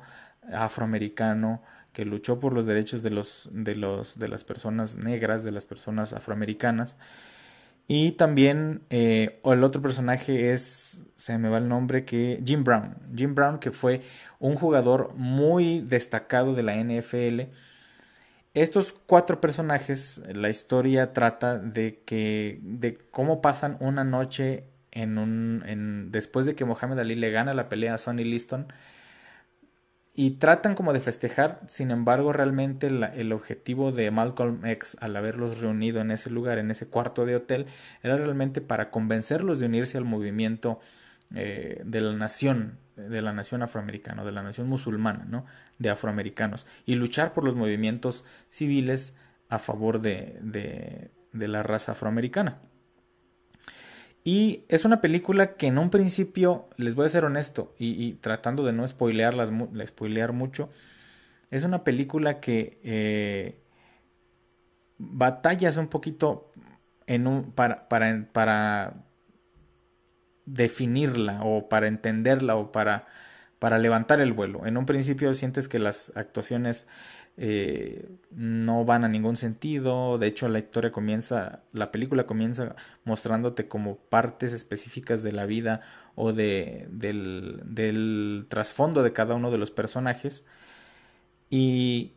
afroamericano 0.54 1.62
que 1.98 2.06
luchó 2.06 2.40
por 2.40 2.54
los 2.54 2.68
derechos 2.68 3.02
de 3.02 3.10
los 3.10 3.50
de 3.52 3.74
los 3.74 4.20
de 4.20 4.28
las 4.28 4.44
personas 4.44 4.98
negras, 4.98 5.44
de 5.44 5.52
las 5.52 5.66
personas 5.66 6.14
afroamericanas 6.14 6.96
y 7.88 8.12
también 8.12 8.84
eh, 8.92 9.40
el 9.44 9.64
otro 9.64 9.82
personaje 9.82 10.54
es, 10.54 11.04
se 11.16 11.40
me 11.40 11.50
va 11.50 11.58
el 11.58 11.68
nombre, 11.68 12.06
que 12.06 12.40
Jim 12.46 12.64
Brown. 12.64 12.98
Jim 13.16 13.34
Brown, 13.34 13.58
que 13.58 13.72
fue 13.72 14.02
un 14.38 14.54
jugador 14.54 15.16
muy 15.16 15.80
destacado 15.80 16.54
de 16.54 16.62
la 16.62 16.76
NFL. 16.76 17.50
Estos 18.54 18.94
cuatro 18.94 19.42
personajes, 19.42 20.22
la 20.32 20.50
historia 20.50 21.14
trata 21.14 21.58
de 21.58 22.04
que, 22.06 22.60
de 22.62 23.00
cómo 23.10 23.42
pasan 23.42 23.78
una 23.80 24.04
noche 24.04 24.66
en 24.92 25.18
un, 25.18 25.64
en, 25.66 26.12
después 26.12 26.46
de 26.46 26.54
que 26.54 26.64
Mohamed 26.64 27.00
Ali 27.00 27.16
le 27.16 27.32
gana 27.32 27.56
la 27.56 27.70
pelea 27.70 27.96
a 27.96 27.98
Sonny 27.98 28.24
Liston 28.24 28.68
y 30.20 30.32
tratan 30.32 30.74
como 30.74 30.94
de 30.94 31.00
festejar, 31.00 31.62
sin 31.68 31.92
embargo 31.92 32.34
realmente 32.34 32.88
el 32.88 33.32
objetivo 33.32 33.92
de 33.92 34.10
Malcolm 34.10 34.66
X 34.66 34.98
al 35.00 35.16
haberlos 35.16 35.62
reunido 35.62 36.02
en 36.02 36.10
ese 36.10 36.32
lugar, 36.32 36.58
en 36.58 36.72
ese 36.72 36.88
cuarto 36.88 37.24
de 37.28 37.36
hotel, 37.36 37.68
era 38.02 38.18
realmente 38.18 38.60
para 38.60 38.90
convencerlos 38.90 39.60
de 39.60 39.68
unirse 39.68 39.96
al 39.96 40.06
movimiento 40.06 40.80
eh, 41.36 41.84
de 41.86 42.02
la 42.02 42.14
nación, 42.14 42.80
de 42.96 43.22
la 43.22 43.32
nación 43.32 43.62
afroamericana, 43.62 44.26
de 44.26 44.32
la 44.32 44.42
nación 44.42 44.68
musulmana, 44.68 45.24
¿no? 45.30 45.46
De 45.78 45.92
afroamericanos, 45.92 46.66
y 46.88 46.96
luchar 46.96 47.32
por 47.34 47.44
los 47.44 47.56
movimientos 47.56 48.26
civiles 48.50 49.16
a 49.50 49.60
favor 49.60 50.02
de, 50.02 50.40
de, 50.42 51.12
de 51.32 51.48
la 51.48 51.62
raza 51.62 51.92
afroamericana. 51.92 52.58
Y 54.28 54.66
es 54.68 54.84
una 54.84 55.00
película 55.00 55.56
que 55.56 55.68
en 55.68 55.78
un 55.78 55.90
principio, 55.90 56.68
les 56.76 56.96
voy 56.96 57.06
a 57.06 57.10
ser 57.10 57.24
honesto, 57.24 57.74
y, 57.80 58.16
tratando 58.16 58.66
de 58.66 58.74
no 58.74 58.86
spoilearlas, 58.86 59.50
spoilear 59.86 60.34
mucho, 60.34 60.70
es 61.50 61.64
una 61.64 61.86
película 61.86 62.42
que 62.42 62.78
eh, 62.84 63.58
batallas 64.98 65.78
un 65.78 65.88
poquito 65.88 66.52
en 67.06 67.26
un, 67.26 67.54
para, 67.54 67.88
para, 67.88 68.28
para 68.34 69.06
definirla 70.46 71.40
o 71.46 71.70
para 71.70 71.88
entenderla 71.88 72.58
o 72.58 72.74
para, 72.74 73.08
para 73.60 73.78
levantar 73.78 74.20
el 74.20 74.34
vuelo. 74.34 74.66
En 74.66 74.76
un 74.76 74.86
principio 74.86 75.34
sientes 75.36 75.70
que 75.70 75.80
las 75.80 76.12
actuaciones 76.16 76.86
eh, 77.40 78.10
no 78.32 78.84
van 78.84 79.04
a 79.06 79.08
ningún 79.08 79.36
sentido. 79.36 80.18
De 80.18 80.28
hecho, 80.28 80.50
la 80.50 80.60
historia 80.60 80.92
comienza, 80.92 81.62
la 81.72 81.92
película 81.92 82.26
comienza 82.26 82.76
mostrándote 83.06 83.68
como 83.68 83.98
partes 83.98 84.54
específicas 84.54 85.22
de 85.22 85.32
la 85.32 85.46
vida 85.46 85.82
o 86.16 86.34
de, 86.34 86.88
del, 86.90 88.46
trasfondo 88.50 89.04
de 89.04 89.14
cada 89.14 89.36
uno 89.36 89.52
de 89.52 89.60
los 89.60 89.70
personajes. 89.72 90.46
Y 91.50 92.14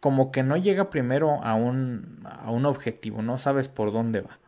como 0.00 0.30
que 0.30 0.42
no 0.42 0.56
llega 0.56 0.90
primero 0.90 1.42
a 1.42 1.54
un, 1.54 2.20
a 2.24 2.50
un 2.50 2.66
objetivo, 2.66 3.22
no 3.22 3.38
sabes 3.38 3.68
por 3.68 3.92
dónde 3.92 4.20
va. 4.20 4.38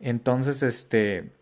Entonces, 0.00 0.62
este 0.62 1.32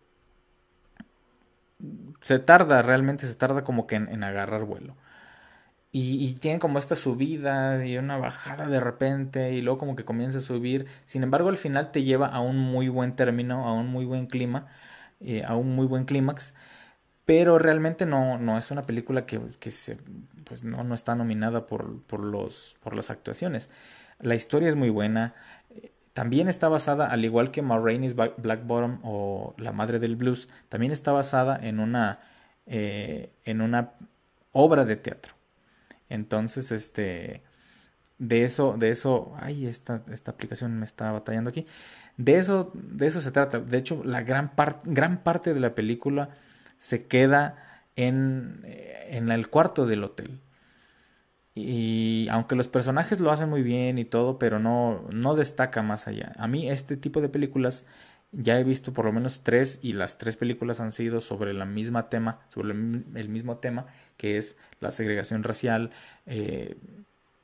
se 2.21 2.39
tarda, 2.39 2.81
realmente 2.83 3.25
se 3.27 3.35
tarda 3.35 3.63
como 3.63 3.87
que 3.87 3.95
en 3.95 4.23
agarrar 4.23 4.65
vuelo. 4.65 4.95
Y, 5.93 6.25
y, 6.25 6.33
tiene 6.35 6.59
como 6.59 6.79
esta 6.79 6.95
subida 6.95 7.85
y 7.85 7.97
una 7.97 8.17
bajada 8.17 8.67
de 8.67 8.79
repente 8.79 9.51
y 9.51 9.61
luego 9.61 9.79
como 9.79 9.95
que 9.97 10.05
comienza 10.05 10.37
a 10.37 10.41
subir. 10.41 10.85
Sin 11.05 11.23
embargo, 11.23 11.49
al 11.49 11.57
final 11.57 11.91
te 11.91 12.03
lleva 12.03 12.27
a 12.27 12.39
un 12.39 12.57
muy 12.57 12.87
buen 12.87 13.15
término, 13.15 13.67
a 13.67 13.73
un 13.73 13.87
muy 13.87 14.05
buen 14.05 14.27
clima, 14.27 14.67
eh, 15.19 15.43
a 15.45 15.55
un 15.55 15.75
muy 15.75 15.87
buen 15.87 16.05
clímax. 16.05 16.53
Pero 17.25 17.59
realmente 17.59 18.05
no, 18.05 18.37
no 18.37 18.57
es 18.57 18.71
una 18.71 18.83
película 18.83 19.25
que, 19.25 19.39
que 19.59 19.71
se, 19.71 19.97
pues 20.45 20.63
no, 20.63 20.83
no 20.83 20.95
está 20.95 21.15
nominada 21.15 21.67
por, 21.67 22.01
por, 22.03 22.21
los, 22.21 22.77
por 22.81 22.95
las 22.95 23.09
actuaciones. 23.09 23.69
La 24.19 24.35
historia 24.35 24.69
es 24.69 24.75
muy 24.75 24.89
buena. 24.89 25.33
También 26.13 26.49
está 26.49 26.67
basada, 26.67 27.07
al 27.07 27.23
igual 27.23 27.51
que 27.51 27.61
Ma 27.61 27.77
Black 27.77 28.65
Bottom 28.65 28.99
o 29.03 29.55
La 29.57 29.71
Madre 29.71 29.99
del 29.99 30.17
Blues, 30.17 30.49
también 30.67 30.91
está 30.91 31.11
basada 31.13 31.57
en 31.61 31.79
una, 31.79 32.19
eh, 32.65 33.31
en 33.45 33.61
una 33.61 33.93
obra 34.51 34.83
de 34.83 34.97
teatro. 34.97 35.33
Entonces, 36.11 36.71
este, 36.71 37.43
de 38.17 38.45
eso, 38.45 38.75
de 38.77 38.91
eso, 38.91 39.33
ay, 39.39 39.65
esta, 39.67 40.03
esta 40.11 40.31
aplicación 40.31 40.77
me 40.79 40.85
está 40.85 41.11
batallando 41.11 41.49
aquí. 41.49 41.65
De 42.17 42.37
eso, 42.37 42.71
de 42.75 43.07
eso 43.07 43.21
se 43.21 43.31
trata. 43.31 43.59
De 43.59 43.77
hecho, 43.77 44.03
la 44.03 44.21
gran, 44.21 44.51
gran 44.85 45.23
parte 45.23 45.53
de 45.53 45.59
la 45.59 45.75
película 45.75 46.29
se 46.77 47.07
queda 47.07 47.83
en, 47.95 48.61
eh, 48.65 49.07
en 49.11 49.31
el 49.31 49.49
cuarto 49.49 49.85
del 49.87 50.03
hotel. 50.03 50.41
Y 51.53 52.27
aunque 52.29 52.55
los 52.55 52.67
personajes 52.67 53.19
lo 53.19 53.31
hacen 53.31 53.49
muy 53.49 53.61
bien 53.61 53.97
y 53.97 54.05
todo, 54.05 54.39
pero 54.39 54.59
no, 54.59 55.03
no 55.11 55.35
destaca 55.35 55.81
más 55.81 56.07
allá. 56.07 56.33
A 56.37 56.47
mí 56.47 56.69
este 56.69 56.97
tipo 56.97 57.21
de 57.21 57.29
películas 57.29 57.85
ya 58.31 58.59
he 58.59 58.63
visto 58.63 58.93
por 58.93 59.05
lo 59.05 59.11
menos 59.11 59.41
tres 59.43 59.79
y 59.81 59.93
las 59.93 60.17
tres 60.17 60.37
películas 60.37 60.79
han 60.79 60.91
sido 60.91 61.21
sobre 61.21 61.53
la 61.53 61.65
misma 61.65 62.09
tema, 62.09 62.39
sobre 62.49 62.69
el 62.69 63.29
mismo 63.29 63.57
tema, 63.57 63.87
que 64.17 64.37
es 64.37 64.57
la 64.79 64.91
segregación 64.91 65.43
racial, 65.43 65.91
eh, 66.25 66.77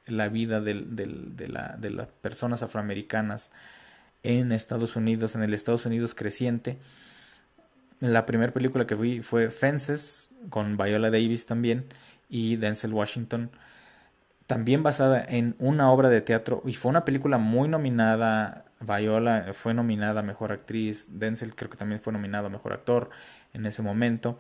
la 0.05 0.29
vida 0.29 0.61
de, 0.61 0.75
la, 1.47 1.75
de 1.77 1.89
las 1.89 2.07
personas 2.07 2.63
afroamericanas 2.63 3.51
en 4.23 4.51
Estados 4.51 4.95
Unidos, 4.95 5.35
en 5.35 5.43
el 5.43 5.53
Estados 5.53 5.85
Unidos 5.85 6.15
creciente. 6.15 6.77
La 7.99 8.25
primera 8.25 8.53
película 8.53 8.87
que 8.87 8.95
vi 8.95 9.21
fue 9.21 9.49
Fences, 9.49 10.31
con 10.49 10.77
Viola 10.77 11.09
Davis 11.09 11.45
también, 11.45 11.85
y 12.29 12.55
Denzel 12.55 12.93
Washington 12.93 13.51
también 14.47 14.81
basada 14.81 15.23
en 15.23 15.55
una 15.59 15.91
obra 15.91 16.09
de 16.09 16.21
teatro 16.21 16.63
y 16.65 16.73
fue 16.73 16.89
una 16.89 17.05
película 17.05 17.37
muy 17.37 17.67
nominada. 17.67 18.63
Viola 18.79 19.47
fue 19.53 19.73
nominada 19.73 20.19
a 20.19 20.23
Mejor 20.23 20.51
Actriz, 20.51 21.19
Denzel 21.19 21.55
creo 21.55 21.69
que 21.69 21.77
también 21.77 22.01
fue 22.01 22.13
nominado 22.13 22.47
a 22.47 22.49
Mejor 22.49 22.73
Actor 22.73 23.09
en 23.53 23.65
ese 23.65 23.81
momento. 23.81 24.37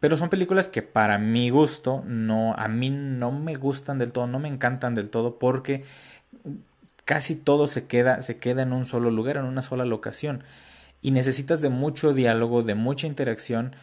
Pero 0.00 0.16
son 0.16 0.28
películas 0.28 0.68
que 0.68 0.82
para 0.82 1.18
mi 1.18 1.50
gusto 1.50 2.02
no 2.06 2.54
a 2.54 2.68
mí 2.68 2.90
no 2.90 3.32
me 3.32 3.56
gustan 3.56 3.98
del 3.98 4.12
todo, 4.12 4.26
no 4.26 4.38
me 4.38 4.48
encantan 4.48 4.94
del 4.94 5.08
todo 5.08 5.38
porque 5.38 5.84
casi 7.04 7.34
todo 7.36 7.66
se 7.66 7.86
queda 7.86 8.20
se 8.22 8.38
queda 8.38 8.62
en 8.62 8.72
un 8.72 8.84
solo 8.84 9.10
lugar, 9.10 9.38
en 9.38 9.44
una 9.44 9.62
sola 9.62 9.84
locación 9.84 10.44
y 11.02 11.12
necesitas 11.12 11.60
de 11.60 11.70
mucho 11.70 12.12
diálogo, 12.12 12.62
de 12.62 12.74
mucha 12.74 13.06
interacción 13.06 13.76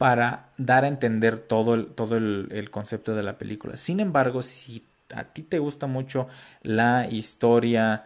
para 0.00 0.48
dar 0.56 0.84
a 0.84 0.88
entender 0.88 1.38
todo 1.38 1.74
el, 1.74 1.88
todo 1.88 2.16
el, 2.16 2.70
concepto 2.70 3.14
de 3.14 3.22
la 3.22 3.36
película. 3.36 3.76
Sin 3.76 4.00
embargo, 4.00 4.42
si 4.42 4.82
a 5.14 5.24
ti 5.24 5.42
te 5.42 5.58
gusta 5.58 5.86
mucho 5.86 6.28
la 6.62 7.08
historia 7.10 8.04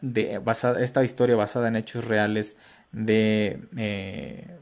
de 0.00 0.38
basada, 0.38 0.82
esta 0.82 1.04
historia 1.04 1.36
basada 1.36 1.68
en 1.68 1.76
hechos 1.76 2.04
reales 2.06 2.56
de, 2.92 3.60
eh, 3.76 4.58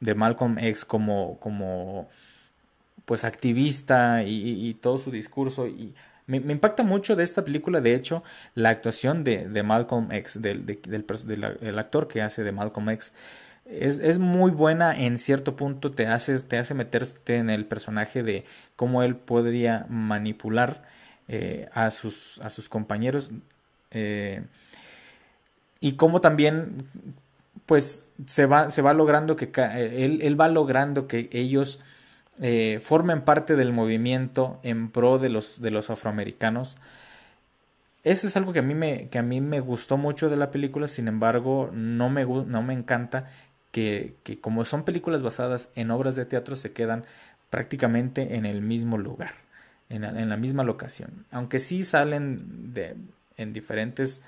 de 0.00 0.14
Malcolm 0.14 0.58
X 0.58 0.84
como, 0.84 1.38
como 1.40 2.08
pues 3.04 3.24
activista 3.24 4.22
y, 4.24 4.74
todo 4.74 4.98
su 4.98 5.10
discurso 5.10 5.66
y 5.66 5.94
Me, 6.26 6.38
impacta 6.38 6.82
mucho 6.82 7.14
de 7.14 7.22
esta 7.22 7.44
película, 7.44 7.80
de 7.80 7.94
hecho, 7.94 8.24
la 8.54 8.70
actuación 8.70 9.22
de, 9.22 9.48
de 9.48 9.62
Malcolm 9.62 10.10
X, 10.10 10.42
del, 10.42 10.66
del, 10.66 11.78
actor 11.78 12.08
que 12.08 12.20
hace 12.20 12.42
de 12.42 12.50
Malcolm 12.50 12.90
X. 12.90 13.12
Es, 13.64 13.98
es, 13.98 14.18
muy 14.18 14.50
buena 14.50 14.92
en 14.96 15.18
cierto 15.18 15.54
punto, 15.54 15.92
te 15.92 16.06
hace, 16.08 16.38
te 16.40 16.58
hace 16.58 16.74
meterte 16.74 17.36
en 17.36 17.48
el 17.48 17.64
personaje 17.64 18.24
de 18.24 18.44
cómo 18.74 19.04
él 19.04 19.16
podría 19.16 19.86
manipular 19.88 20.82
eh, 21.28 21.68
a, 21.72 21.90
sus, 21.90 22.40
a 22.40 22.50
sus 22.50 22.68
compañeros 22.68 23.30
eh, 23.90 24.44
y 25.80 25.92
cómo 25.92 26.20
también 26.20 26.86
pues 27.66 28.04
se 28.26 28.46
va, 28.46 28.70
se 28.70 28.82
va 28.82 28.94
logrando 28.94 29.36
que 29.36 29.50
él, 29.74 30.20
él 30.22 30.40
va 30.40 30.48
logrando 30.48 31.08
que 31.08 31.28
ellos 31.32 31.80
eh, 32.40 32.80
formen 32.82 33.22
parte 33.22 33.56
del 33.56 33.72
movimiento 33.72 34.60
en 34.62 34.90
pro 34.90 35.18
de 35.18 35.30
los, 35.30 35.60
de 35.60 35.70
los 35.70 35.88
afroamericanos. 35.88 36.76
Eso 38.04 38.26
es 38.26 38.36
algo 38.36 38.52
que 38.52 38.58
a, 38.58 38.62
mí 38.62 38.74
me, 38.74 39.08
que 39.08 39.18
a 39.18 39.22
mí 39.22 39.40
me 39.40 39.60
gustó 39.60 39.96
mucho 39.96 40.28
de 40.28 40.36
la 40.36 40.50
película, 40.50 40.86
sin 40.86 41.08
embargo, 41.08 41.70
no 41.72 42.10
me, 42.10 42.24
no 42.24 42.62
me 42.62 42.74
encanta 42.74 43.26
que, 43.72 44.14
que 44.22 44.38
como 44.38 44.64
son 44.64 44.84
películas 44.84 45.22
basadas 45.22 45.70
en 45.74 45.90
obras 45.90 46.14
de 46.14 46.26
teatro, 46.26 46.56
se 46.56 46.72
quedan 46.72 47.04
prácticamente 47.50 48.36
en 48.36 48.44
el 48.44 48.60
mismo 48.60 48.98
lugar, 48.98 49.34
en 49.88 50.28
la, 50.28 50.36
misma 50.36 50.64
locación. 50.64 51.26
Aunque 51.30 51.58
sí 51.58 51.82
salen 51.82 52.74
de, 52.74 52.96
en 53.36 53.52
diferentes 53.52 54.22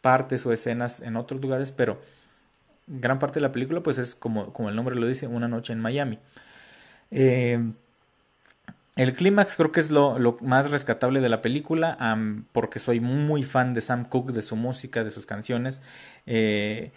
partes 0.00 0.44
o 0.46 0.52
escenas 0.52 1.00
en 1.00 1.16
otros 1.16 1.40
lugares, 1.40 1.72
pero 1.72 2.00
gran 2.86 3.18
parte 3.18 3.34
de 3.34 3.42
la 3.42 3.52
película 3.52 3.82
pues 3.82 3.98
es 3.98 4.14
como, 4.14 4.52
como 4.52 4.68
el 4.68 4.76
nombre 4.76 4.96
lo 4.96 5.06
dice, 5.06 5.26
una 5.26 5.48
noche 5.48 5.72
en 5.72 5.80
Miami. 5.80 6.18
Eh, 7.10 7.60
el 8.96 9.14
clímax 9.14 9.56
creo 9.56 9.72
que 9.72 9.80
es 9.80 9.90
lo, 9.90 10.36
más 10.42 10.70
rescatable 10.70 11.20
de 11.20 11.28
la 11.30 11.40
película, 11.40 11.96
porque 12.52 12.78
soy 12.78 13.00
muy 13.00 13.42
fan 13.42 13.72
de 13.72 13.80
Sam 13.80 14.04
Cooke, 14.04 14.32
de 14.32 14.42
su 14.42 14.54
música, 14.54 15.02
de 15.02 15.10
sus 15.10 15.24
canciones. 15.24 15.80
Eh, 16.26 16.92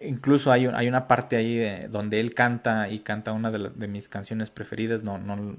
incluso 0.00 0.52
hay, 0.52 0.66
hay, 0.66 0.88
una 0.88 1.08
parte 1.08 1.36
ahí 1.36 1.86
donde 1.88 2.20
él 2.20 2.34
canta 2.34 2.88
y 2.88 3.00
canta 3.00 3.32
una 3.32 3.50
de, 3.50 3.70
de, 3.74 3.88
mis 3.88 4.08
canciones 4.08 4.50
preferidas. 4.50 5.02
No, 5.02 5.18
no, 5.18 5.56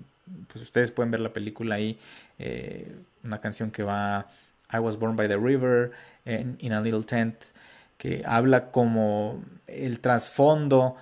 pues 0.48 0.64
ustedes 0.64 0.92
pueden 0.92 1.12
ver 1.12 1.22
la 1.22 1.34
película 1.34 1.76
ahí, 1.76 2.00
eh, 2.40 2.96
una 3.24 3.40
canción 3.40 3.72
que 3.72 3.84
va 3.84 4.28
I 4.72 4.78
Was 4.78 4.98
Born 4.98 5.16
by 5.16 5.28
the 5.28 5.38
River, 5.38 5.92
in 6.26 6.74
a 6.74 6.82
Little 6.82 7.04
Tent, 7.04 7.36
que 7.98 8.22
habla 8.26 8.72
como 8.72 9.44
el 9.68 10.00
trasfondo 10.00 10.98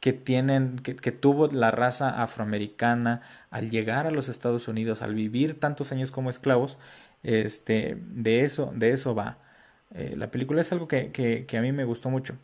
que 0.00 0.12
tienen, 0.12 0.78
que, 0.78 1.12
tuvo 1.12 1.48
la 1.48 1.70
raza 1.72 2.22
afroamericana 2.22 3.22
al 3.50 3.70
llegar 3.70 4.06
a 4.06 4.12
los 4.12 4.28
Estados 4.28 4.68
Unidos, 4.68 5.02
al 5.02 5.14
vivir 5.14 5.58
tantos 5.58 5.90
años 5.90 6.10
como 6.12 6.30
esclavos, 6.30 6.78
este, 7.24 7.98
de 8.00 8.44
eso, 8.44 8.72
de 8.74 8.92
eso 8.92 9.14
va. 9.14 9.38
Eh, 9.94 10.14
la 10.16 10.30
película 10.30 10.60
es 10.60 10.70
algo 10.72 10.86
que, 10.86 11.10
que, 11.10 11.58
a 11.58 11.62
mí 11.62 11.72
me 11.72 11.84
gustó 11.84 12.10
mucho. 12.10 12.36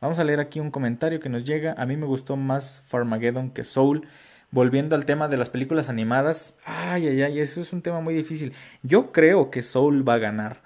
Vamos 0.00 0.18
a 0.18 0.24
leer 0.24 0.40
aquí 0.40 0.60
un 0.60 0.70
comentario 0.70 1.20
que 1.20 1.28
nos 1.28 1.44
llega. 1.44 1.74
A 1.76 1.86
mí 1.86 1.96
me 1.96 2.06
gustó 2.06 2.36
más 2.36 2.82
Farmageddon 2.86 3.50
que 3.50 3.64
Soul. 3.64 4.06
Volviendo 4.50 4.96
al 4.96 5.04
tema 5.04 5.28
de 5.28 5.36
las 5.36 5.50
películas 5.50 5.88
animadas, 5.88 6.56
ay, 6.64 7.06
ay, 7.08 7.22
ay, 7.22 7.40
eso 7.40 7.60
es 7.60 7.72
un 7.72 7.82
tema 7.82 8.00
muy 8.00 8.14
difícil. 8.14 8.54
Yo 8.82 9.12
creo 9.12 9.50
que 9.50 9.62
Soul 9.62 10.08
va 10.08 10.14
a 10.14 10.18
ganar, 10.18 10.62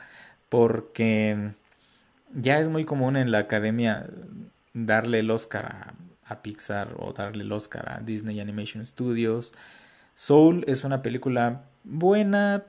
porque 0.49 1.51
ya 2.33 2.61
es 2.61 2.69
muy 2.69 2.85
común 2.85 3.17
en 3.17 3.33
la 3.33 3.39
academia 3.39 4.07
darle 4.73 5.19
el 5.19 5.31
Oscar 5.33 5.67
a 5.67 5.95
a 6.33 6.43
Pixar 6.43 6.97
o 6.99 7.13
darle 7.13 7.45
el 7.45 7.53
Oscar 7.53 7.93
a 7.93 8.01
Disney 8.01 8.41
Animation 8.41 8.85
Studios. 8.85 9.53
Soul 10.15 10.65
es 10.67 10.85
una 10.85 11.03
película 11.03 11.65
buena, 11.85 12.65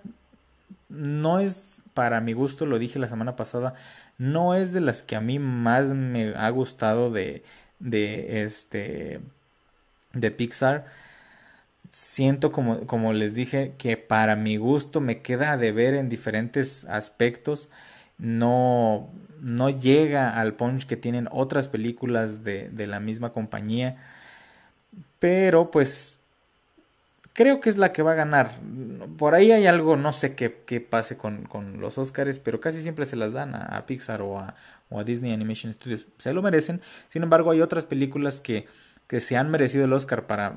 no 0.94 1.40
es 1.40 1.84
para 1.94 2.22
mi 2.22 2.34
gusto, 2.34 2.66
lo 2.66 2.80
dije 2.80 3.00
la 3.00 3.08
semana 3.10 3.36
pasada, 3.36 3.74
no 4.18 4.56
es 4.56 4.72
de 4.74 4.82
las 4.82 5.04
que 5.04 5.16
a 5.16 5.22
mí 5.22 5.40
más 5.40 5.94
me 5.94 6.36
ha 6.36 6.50
gustado 6.50 7.12
de, 7.12 7.44
de 7.80 8.44
este 8.44 9.22
de 10.14 10.32
Pixar. 10.32 10.86
Siento 11.92 12.52
como, 12.52 12.88
como 12.88 13.14
les 13.14 13.36
dije 13.36 13.74
que 13.78 13.98
para 13.98 14.36
mi 14.36 14.58
gusto 14.58 15.02
me 15.02 15.22
queda 15.22 15.58
de 15.58 15.72
ver 15.72 15.96
en 15.96 16.10
diferentes 16.10 16.86
aspectos. 16.86 17.70
No, 18.18 19.10
no 19.42 19.70
llega 19.70 20.40
al 20.40 20.56
punch 20.56 20.86
que 20.86 20.98
tienen 20.98 21.28
otras 21.32 21.68
películas 21.68 22.44
de, 22.44 22.70
de 22.70 22.88
la 22.88 23.00
misma 23.00 23.32
compañía. 23.32 23.98
Pero 25.20 25.72
pues 25.72 26.20
creo 27.34 27.60
que 27.60 27.70
es 27.70 27.78
la 27.78 27.92
que 27.92 28.04
va 28.04 28.14
a 28.14 28.16
ganar. 28.16 28.52
Por 29.18 29.36
ahí 29.36 29.52
hay 29.52 29.68
algo, 29.68 29.98
no 29.98 30.14
sé 30.14 30.36
qué, 30.36 30.62
qué 30.66 30.82
pase 30.82 31.18
con, 31.18 31.44
con, 31.44 31.82
los 31.82 31.98
Oscars, 31.98 32.40
pero 32.40 32.60
casi 32.60 32.82
siempre 32.82 33.06
se 33.06 33.16
las 33.16 33.34
dan 33.34 33.56
a, 33.56 33.86
Pixar 33.86 34.22
o 34.22 34.40
a, 34.40 34.56
o 34.90 35.00
a, 35.00 35.04
Disney 35.04 35.34
Animation 35.34 35.74
Studios. 35.74 36.08
Se 36.18 36.34
lo 36.34 36.42
merecen. 36.42 36.82
Sin 37.10 37.24
embargo, 37.24 37.52
hay 37.52 37.62
otras 37.62 37.86
películas 37.86 38.40
que, 38.40 38.68
que 39.08 39.20
se 39.20 39.36
han 39.36 39.52
merecido 39.52 39.86
el 39.86 39.94
Oscar 39.94 40.26
para, 40.26 40.56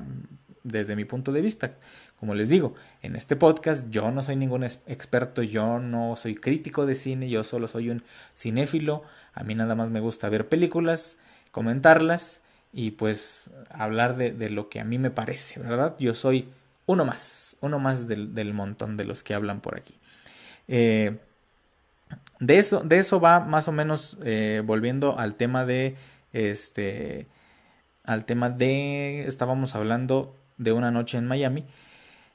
desde 0.63 0.95
mi 0.95 1.05
punto 1.05 1.31
de 1.31 1.41
vista. 1.41 1.75
Como 2.19 2.33
les 2.33 2.49
digo, 2.49 2.73
en 3.01 3.15
este 3.15 3.35
podcast 3.35 3.89
yo 3.89 4.09
no 4.09 4.23
soy 4.23 4.35
ningún 4.35 4.63
experto, 4.63 5.43
yo 5.43 5.79
no 5.79 6.15
soy 6.15 6.35
crítico 6.35 6.85
de 6.85 6.95
cine, 6.95 7.29
yo 7.29 7.43
solo 7.43 7.67
soy 7.67 7.89
un 7.89 8.03
cinéfilo. 8.35 9.03
A 9.33 9.43
mí 9.43 9.53
nada 9.53 9.75
más 9.75 9.89
me 9.89 9.99
gusta 9.99 10.27
ver 10.29 10.49
películas, 10.49 11.17
comentarlas 11.51 12.41
y 12.73 12.91
pues 12.91 13.51
hablar 13.69 14.17
de, 14.17 14.49
lo 14.49 14.69
que 14.69 14.79
a 14.79 14.83
mí 14.83 14.97
me 14.97 15.11
parece, 15.11 15.59
¿verdad? 15.59 15.95
Yo 15.99 16.15
soy 16.15 16.49
uno 16.87 17.05
más, 17.05 17.57
uno 17.61 17.77
más 17.77 18.07
del, 18.07 18.53
montón 18.53 18.97
de 18.97 19.03
los 19.03 19.21
que 19.21 19.35
hablan 19.35 19.61
por 19.61 19.77
aquí. 19.77 19.93
Eh, 20.67 21.19
de, 22.39 22.57
eso, 22.57 22.79
de 22.79 22.97
eso 22.97 23.19
va 23.19 23.41
más 23.41 23.67
o 23.67 23.71
menos 23.71 24.17
eh, 24.23 24.63
volviendo 24.65 25.19
al 25.19 25.35
tema 25.35 25.65
de 25.65 25.95
este 26.33 27.27
al 28.03 28.25
tema 28.25 28.49
de 28.49 29.25
estábamos 29.27 29.75
hablando 29.75 30.35
de 30.57 30.71
una 30.71 30.91
noche 30.91 31.17
en 31.17 31.25
Miami 31.25 31.65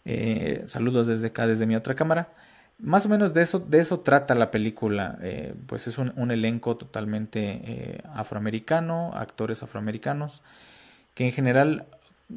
eh, 0.04 0.64
saludos 0.66 1.06
desde 1.06 1.28
acá, 1.28 1.46
desde 1.46 1.66
mi 1.66 1.76
otra 1.76 1.94
cámara. 1.94 2.28
Más 2.78 3.06
o 3.06 3.08
menos 3.08 3.32
de 3.32 3.42
eso, 3.42 3.58
de 3.60 3.80
eso 3.80 4.00
trata 4.00 4.34
la 4.34 4.50
película. 4.50 5.18
Pues 5.66 5.86
es 5.86 5.98
un, 5.98 6.30
elenco 6.30 6.76
totalmente 6.76 8.02
afroamericano, 8.12 9.12
actores 9.14 9.62
afroamericanos, 9.62 10.42
que 11.14 11.26
en 11.26 11.32
general, 11.32 11.86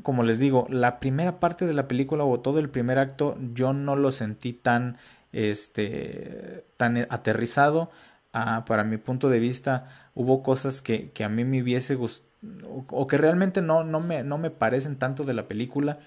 como 0.04 0.24
les 0.24 0.40
digo, 0.40 0.68
la 0.70 1.00
primera 1.00 1.40
parte 1.40 1.66
de 1.66 1.74
la 1.74 1.88
película 1.88 2.24
o 2.24 2.40
todo 2.40 2.60
el 2.60 2.70
primer 2.70 3.00
acto 3.00 3.38
yo 3.54 3.74
no 3.74 3.96
lo 3.96 4.12
sentí 4.12 4.54
tan, 4.54 4.98
este, 5.32 6.66
tan 6.78 6.98
aterrizado. 7.10 7.92
Ah, 8.34 8.66
para 8.68 8.84
mi 8.84 8.98
punto 8.98 9.30
de 9.30 9.40
vista, 9.40 9.88
hubo 10.14 10.44
cosas 10.44 10.82
que, 10.82 11.12
que 11.12 11.24
a 11.24 11.30
mí 11.30 11.46
me 11.46 11.62
hubiese 11.62 11.96
gustado 11.96 12.26
o, 12.68 13.08
que 13.08 13.18
realmente 13.18 13.62
no, 13.62 13.84
no, 13.84 14.00
me, 14.00 14.22
no 14.22 14.38
me 14.38 14.52
parecen 14.52 14.98
tanto 14.98 15.24
de 15.24 15.34
la 15.34 15.48
película 15.48 15.98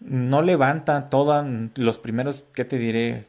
no 0.00 0.42
levanta 0.42 1.08
todos 1.08 1.44
los 1.74 1.98
primeros, 1.98 2.44
¿qué 2.52 2.64
te 2.64 2.78
diré? 2.78 3.24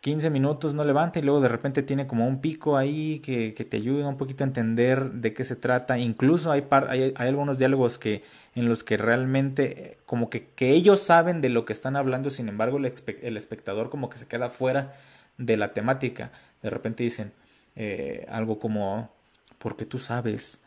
15 0.00 0.30
minutos 0.30 0.72
no 0.74 0.82
levanta 0.84 1.18
y 1.18 1.22
luego 1.22 1.40
de 1.40 1.48
repente 1.48 1.82
tiene 1.82 2.06
como 2.06 2.26
un 2.26 2.40
pico 2.40 2.76
ahí 2.76 3.20
que, 3.20 3.52
que 3.52 3.64
te 3.64 3.76
ayuda 3.76 4.08
un 4.08 4.16
poquito 4.16 4.44
a 4.44 4.46
entender 4.46 5.10
de 5.12 5.34
qué 5.34 5.44
se 5.44 5.56
trata. 5.56 5.98
Incluso 5.98 6.50
hay, 6.50 6.66
hay, 6.70 7.12
hay, 7.14 7.28
algunos 7.28 7.58
diálogos 7.58 7.98
que 7.98 8.22
en 8.54 8.68
los 8.68 8.82
que 8.82 8.96
realmente 8.96 9.98
como 10.06 10.30
que, 10.30 10.46
que, 10.48 10.70
ellos 10.70 11.02
saben 11.02 11.40
de 11.42 11.50
lo 11.50 11.66
que 11.66 11.74
están 11.74 11.96
hablando, 11.96 12.30
sin 12.30 12.48
embargo 12.48 12.78
el, 12.78 12.92
el, 13.22 13.36
espectador 13.36 13.90
como 13.90 14.08
que 14.08 14.18
se 14.18 14.26
queda 14.26 14.48
fuera 14.48 14.94
de 15.36 15.56
la 15.58 15.74
temática. 15.74 16.32
De 16.62 16.70
repente 16.70 17.02
dicen 17.02 17.32
eh, 17.76 18.26
algo 18.30 18.58
como, 18.58 19.10
porque 19.58 19.84
tú 19.84 19.98
sabes 19.98 20.62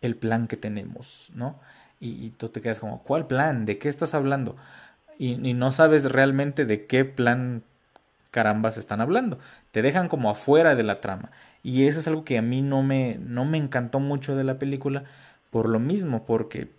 el 0.00 0.16
plan 0.16 0.48
que 0.48 0.56
tenemos, 0.56 1.30
¿no? 1.34 1.60
y, 2.02 2.30
tú 2.30 2.48
te 2.48 2.60
quedas 2.60 2.80
como, 2.80 3.02
¿cuál 3.04 3.26
plan? 3.28 3.64
¿De 3.64 3.78
qué 3.78 3.88
estás 3.88 4.12
hablando? 4.12 4.56
Y, 5.18 5.36
no 5.54 5.70
sabes 5.70 6.10
realmente 6.10 6.64
de 6.64 6.86
qué 6.86 7.04
plan 7.04 7.62
carambas 8.32 8.76
están 8.76 9.00
hablando. 9.00 9.38
Te 9.70 9.82
dejan 9.82 10.08
como 10.08 10.28
afuera 10.30 10.74
de 10.74 10.82
la 10.82 11.00
trama. 11.00 11.30
Y 11.62 11.86
eso 11.86 12.00
es 12.00 12.08
algo 12.08 12.24
que 12.24 12.38
a 12.38 12.42
mí 12.42 12.62
no 12.62 12.82
me, 12.82 13.18
no 13.20 13.44
me 13.44 13.58
encantó 13.58 14.00
mucho 14.00 14.34
de 14.34 14.42
la 14.42 14.58
película 14.58 15.04
por 15.50 15.68
lo 15.68 15.78
mismo, 15.78 16.24
porque 16.24 16.72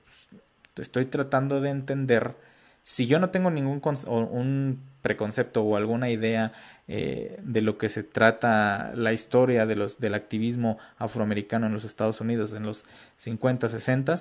estoy 0.75 1.05
tratando 1.05 1.61
de 1.61 1.69
entender 1.69 2.35
si 2.81 3.07
yo 3.07 3.19
no 3.19 3.29
tengo 3.29 3.49
ningún 3.49 3.81
un 4.07 4.81
preconcepto 5.01 5.63
o 5.63 5.77
alguna 5.77 6.09
idea 6.09 6.51
eh, 6.87 7.39
de 7.41 7.61
lo 7.61 7.77
que 7.77 7.87
se 7.87 8.03
trata 8.03 8.91
la 8.95 9.13
historia 9.13 9.65
de 9.65 9.75
los, 9.75 9.99
del 9.99 10.15
activismo 10.15 10.77
afroamericano 10.97 11.67
en 11.67 11.73
los 11.73 11.85
Estados 11.85 12.19
Unidos 12.19 12.51
en 12.51 12.63
los 12.63 12.83
50, 13.17 13.69
60, 13.69 14.15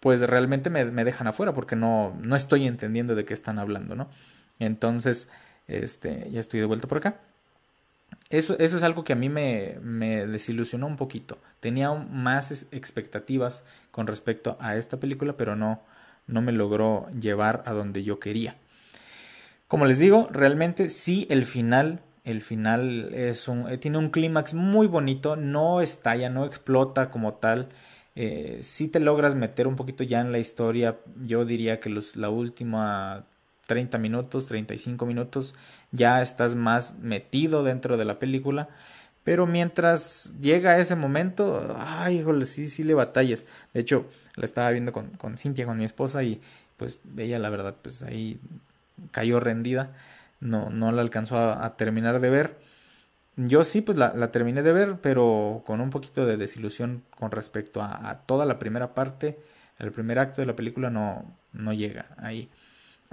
pues 0.00 0.20
realmente 0.20 0.68
me, 0.68 0.84
dejan 1.04 1.26
afuera 1.26 1.54
porque 1.54 1.74
no, 1.74 2.14
no 2.20 2.36
estoy 2.36 2.66
entendiendo 2.66 3.14
de 3.14 3.24
qué 3.24 3.32
están 3.32 3.58
hablando, 3.58 3.94
¿no? 3.94 4.08
Entonces, 4.58 5.28
este, 5.68 6.28
ya 6.30 6.40
estoy 6.40 6.60
de 6.60 6.66
vuelta 6.66 6.88
por 6.88 6.98
acá. 6.98 7.20
Eso, 8.28 8.58
eso 8.58 8.76
es 8.76 8.82
algo 8.82 9.04
que 9.04 9.12
a 9.12 9.16
mí 9.16 9.28
me, 9.28 9.78
me 9.82 10.26
desilusionó 10.26 10.86
un 10.86 10.96
poquito. 10.96 11.38
Tenía 11.60 11.92
más 11.92 12.66
expectativas 12.72 13.64
con 13.90 14.06
respecto 14.06 14.56
a 14.60 14.76
esta 14.76 14.98
película, 14.98 15.36
pero 15.36 15.54
no, 15.54 15.80
no 16.26 16.42
me 16.42 16.52
logró 16.52 17.08
llevar 17.18 17.62
a 17.66 17.72
donde 17.72 18.02
yo 18.02 18.18
quería. 18.18 18.56
Como 19.68 19.86
les 19.86 19.98
digo, 19.98 20.28
realmente 20.30 20.88
sí 20.88 21.26
el 21.30 21.44
final, 21.44 22.00
el 22.24 22.40
final 22.40 23.12
es 23.14 23.48
un, 23.48 23.68
eh, 23.68 23.78
tiene 23.78 23.98
un 23.98 24.10
clímax 24.10 24.54
muy 24.54 24.86
bonito, 24.86 25.36
no 25.36 25.80
estalla, 25.80 26.30
no 26.30 26.44
explota 26.44 27.10
como 27.10 27.34
tal. 27.34 27.68
Eh, 28.14 28.58
si 28.62 28.88
te 28.88 29.00
logras 29.00 29.34
meter 29.34 29.66
un 29.66 29.76
poquito 29.76 30.04
ya 30.04 30.20
en 30.20 30.32
la 30.32 30.38
historia, 30.38 30.98
yo 31.24 31.44
diría 31.44 31.80
que 31.80 31.90
los, 31.90 32.16
la 32.16 32.30
última 32.30 33.24
30 33.66 33.98
minutos, 33.98 34.46
35 34.46 35.06
minutos, 35.06 35.54
ya 35.92 36.22
estás 36.22 36.54
más 36.54 36.98
metido 36.98 37.64
dentro 37.64 37.96
de 37.96 38.04
la 38.04 38.18
película. 38.18 38.68
Pero 39.24 39.46
mientras 39.46 40.34
llega 40.40 40.78
ese 40.78 40.94
momento, 40.94 41.76
ay, 41.80 42.20
híjole, 42.20 42.46
sí, 42.46 42.68
sí 42.68 42.84
le 42.84 42.94
batallas. 42.94 43.44
De 43.74 43.80
hecho, 43.80 44.06
la 44.36 44.44
estaba 44.44 44.70
viendo 44.70 44.92
con, 44.92 45.10
con 45.10 45.36
Cintia, 45.36 45.66
con 45.66 45.78
mi 45.78 45.84
esposa, 45.84 46.22
y 46.22 46.40
pues 46.76 47.00
ella, 47.16 47.40
la 47.40 47.50
verdad, 47.50 47.74
pues 47.82 48.04
ahí 48.04 48.38
cayó 49.10 49.40
rendida. 49.40 49.94
No, 50.40 50.70
no 50.70 50.92
la 50.92 51.02
alcanzó 51.02 51.38
a, 51.38 51.76
terminar 51.76 52.20
de 52.20 52.30
ver. 52.30 52.56
Yo 53.36 53.64
sí, 53.64 53.80
pues 53.80 53.98
la, 53.98 54.14
la, 54.14 54.30
terminé 54.30 54.62
de 54.62 54.72
ver, 54.72 54.98
pero 55.02 55.64
con 55.66 55.80
un 55.80 55.90
poquito 55.90 56.24
de 56.24 56.36
desilusión 56.36 57.02
con 57.18 57.30
respecto 57.32 57.82
a, 57.82 58.08
a, 58.08 58.18
toda 58.20 58.46
la 58.46 58.58
primera 58.60 58.94
parte. 58.94 59.38
El 59.78 59.90
primer 59.92 60.20
acto 60.20 60.40
de 60.40 60.46
la 60.46 60.56
película 60.56 60.88
no, 60.88 61.24
no 61.52 61.72
llega 61.72 62.06
ahí. 62.18 62.48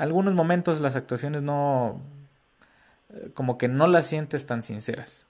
Algunos 0.03 0.33
momentos 0.33 0.81
las 0.81 0.97
actuaciones 0.97 1.43
no... 1.43 2.01
Eh, 3.13 3.29
como 3.33 3.57
que 3.57 3.69
no 3.69 3.87
las 3.87 4.05
sientes 4.05 4.45
tan 4.45 4.61
sinceras. 4.61 5.27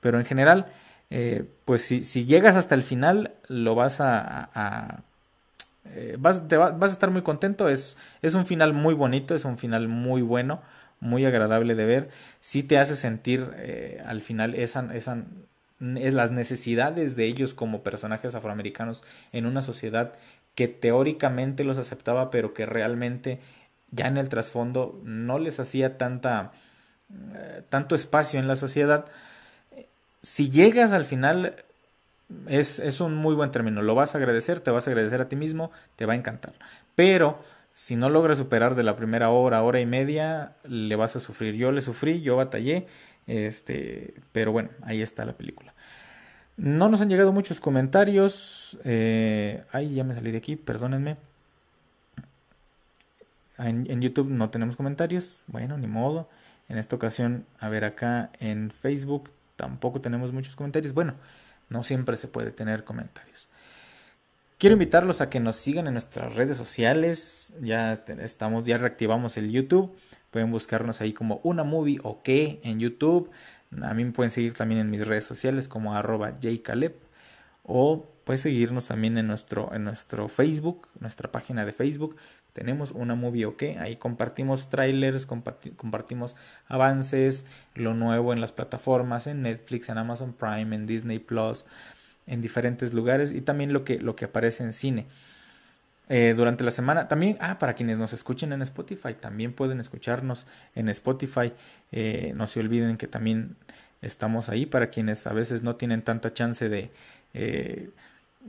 Pero 0.00 0.18
en 0.18 0.24
general, 0.24 0.72
eh, 1.10 1.44
pues 1.66 1.82
si, 1.82 2.24
llegas 2.24 2.56
hasta 2.56 2.74
el 2.74 2.82
final, 2.82 3.34
lo 3.48 3.74
vas 3.74 4.00
a... 4.00 5.02
Eh, 5.84 6.16
vas, 6.18 6.48
vas 6.48 6.90
a 6.90 6.94
estar 6.94 7.10
muy 7.10 7.20
contento. 7.20 7.68
Es, 7.68 7.98
es 8.22 8.32
un 8.32 8.46
final 8.46 8.72
muy 8.72 8.94
bonito, 8.94 9.34
es 9.34 9.44
un 9.44 9.58
final 9.58 9.86
muy 9.86 10.22
bueno, 10.22 10.62
muy 10.98 11.26
agradable 11.26 11.74
de 11.74 11.84
ver. 11.84 12.08
Si 12.40 12.62
te 12.62 12.78
hace 12.78 12.96
sentir 12.96 13.50
al 14.06 14.22
final 14.22 14.54
esa, 14.54 14.94
esa, 14.94 15.24
es 15.96 16.14
las 16.14 16.30
necesidades 16.30 17.16
de 17.16 17.26
ellos 17.26 17.52
como 17.52 17.82
personajes 17.82 18.34
afroamericanos 18.34 19.04
en 19.32 19.44
una 19.44 19.60
sociedad 19.60 20.14
que 20.54 20.68
teóricamente 20.68 21.64
los 21.64 21.76
aceptaba, 21.76 22.30
pero 22.30 22.54
que 22.54 22.64
realmente 22.64 23.40
ya 23.90 24.06
en 24.06 24.16
el 24.16 24.28
trasfondo 24.28 25.00
no 25.04 25.38
les 25.38 25.60
hacía 25.60 25.98
tanta, 25.98 26.52
tanto 27.68 27.94
espacio 27.94 28.40
en 28.40 28.48
la 28.48 28.56
sociedad 28.56 29.06
si 30.26 30.50
llegas 30.50 30.90
al 30.90 31.04
final, 31.04 31.54
es, 32.48 32.80
es, 32.80 33.00
un 33.00 33.14
muy 33.14 33.36
buen 33.36 33.52
término. 33.52 33.80
Lo 33.80 33.94
vas 33.94 34.14
a 34.14 34.18
agradecer, 34.18 34.58
te 34.58 34.72
vas 34.72 34.88
a 34.88 34.90
agradecer 34.90 35.20
a 35.20 35.28
ti 35.28 35.36
mismo, 35.36 35.70
te 35.94 36.04
va 36.04 36.14
a 36.14 36.16
encantar. 36.16 36.54
Pero 36.96 37.38
si 37.72 37.94
no 37.94 38.10
logras 38.10 38.38
superar 38.38 38.74
de 38.74 38.82
la 38.82 38.96
primera 38.96 39.30
hora, 39.30 39.62
hora 39.62 39.80
y 39.80 39.86
media, 39.86 40.56
le 40.64 40.96
vas 40.96 41.14
a 41.14 41.20
sufrir. 41.20 41.54
Yo 41.54 41.70
le 41.70 41.80
sufrí, 41.80 42.22
yo 42.22 42.36
batallé, 42.36 42.88
este, 43.28 44.14
pero 44.32 44.50
bueno, 44.50 44.70
ahí 44.82 45.00
está 45.00 45.24
la 45.24 45.34
película. 45.34 45.74
No 46.56 46.88
nos 46.88 47.00
han 47.00 47.08
llegado 47.08 47.30
muchos 47.30 47.60
comentarios. 47.60 48.78
Eh, 48.82 49.62
ay, 49.70 49.94
ya 49.94 50.02
me 50.02 50.14
salí 50.14 50.32
de 50.32 50.38
aquí, 50.38 50.56
perdónenme. 50.56 51.18
En, 53.58 54.00
YouTube 54.00 54.28
no 54.30 54.50
tenemos 54.50 54.76
comentarios. 54.76 55.42
Bueno, 55.46 55.78
ni 55.78 55.86
modo. 55.86 56.28
En 56.68 56.78
esta 56.78 56.96
ocasión, 56.96 57.46
a 57.60 57.68
ver 57.68 57.84
acá 57.84 58.30
en 58.40 58.70
Facebook 58.70 59.30
tampoco 59.56 60.00
tenemos 60.00 60.32
muchos 60.32 60.56
comentarios. 60.56 60.92
Bueno, 60.92 61.14
no 61.68 61.82
siempre 61.84 62.16
se 62.16 62.28
puede 62.28 62.50
tener 62.50 62.84
comentarios. 62.84 63.48
Quiero 64.58 64.74
invitarlos 64.74 65.20
a 65.20 65.28
que 65.28 65.40
nos 65.40 65.56
sigan 65.56 65.86
en 65.86 65.94
nuestras 65.94 66.34
redes 66.34 66.56
sociales. 66.56 67.54
Ya 67.60 67.92
estamos, 67.92 68.64
ya 68.64 68.78
reactivamos 68.78 69.36
el 69.36 69.50
YouTube. 69.50 69.96
Pueden 70.30 70.50
buscarnos 70.50 71.00
ahí 71.00 71.12
como 71.12 71.40
una 71.44 71.62
movie 71.62 71.98
o 72.02 72.22
qué 72.22 72.60
en 72.62 72.80
YouTube. 72.80 73.30
A 73.82 73.94
mí 73.94 74.04
me 74.04 74.12
pueden 74.12 74.30
seguir 74.30 74.54
también 74.54 74.80
en 74.80 74.90
mis 74.90 75.06
redes 75.06 75.24
sociales 75.24 75.68
como 75.68 75.94
arroba 75.94 76.32
jcaleb. 76.32 76.94
O 77.62 78.06
pueden 78.24 78.38
seguirnos 78.38 78.88
también 78.88 79.18
en 79.18 79.26
nuestro, 79.26 79.72
en 79.74 79.84
nuestro 79.84 80.28
Facebook, 80.28 80.88
nuestra 81.00 81.30
página 81.30 81.64
de 81.64 81.72
Facebook 81.72 82.16
tenemos 82.56 82.90
una 82.92 83.14
movie 83.14 83.44
ok, 83.44 83.62
ahí 83.78 83.96
compartimos 83.96 84.70
trailers, 84.70 85.26
compartimos 85.26 86.36
avances, 86.68 87.44
lo 87.74 87.92
nuevo 87.92 88.32
en 88.32 88.40
las 88.40 88.50
plataformas, 88.50 89.26
en 89.26 89.42
Netflix, 89.42 89.90
en 89.90 89.98
Amazon 89.98 90.32
Prime, 90.32 90.74
en 90.74 90.86
Disney 90.86 91.18
Plus, 91.18 91.66
en 92.26 92.40
diferentes 92.40 92.94
lugares 92.94 93.32
y 93.32 93.42
también 93.42 93.74
lo 93.74 93.84
que, 93.84 93.98
lo 93.98 94.16
que 94.16 94.24
aparece 94.24 94.64
en 94.64 94.72
cine. 94.72 95.04
Eh, 96.08 96.34
durante 96.34 96.64
la 96.64 96.70
semana. 96.70 97.08
También, 97.08 97.36
ah, 97.40 97.58
para 97.58 97.74
quienes 97.74 97.98
nos 97.98 98.14
escuchen 98.14 98.52
en 98.52 98.62
Spotify, 98.62 99.12
también 99.12 99.52
pueden 99.52 99.78
escucharnos 99.78 100.46
en 100.74 100.88
Spotify. 100.88 101.52
Eh, 101.92 102.32
no 102.36 102.46
se 102.46 102.60
olviden 102.60 102.96
que 102.96 103.06
también 103.06 103.56
estamos 104.00 104.48
ahí 104.48 104.64
para 104.64 104.88
quienes 104.88 105.26
a 105.26 105.34
veces 105.34 105.62
no 105.62 105.76
tienen 105.76 106.00
tanta 106.00 106.32
chance 106.32 106.68
de 106.70 106.90
eh, 107.34 107.90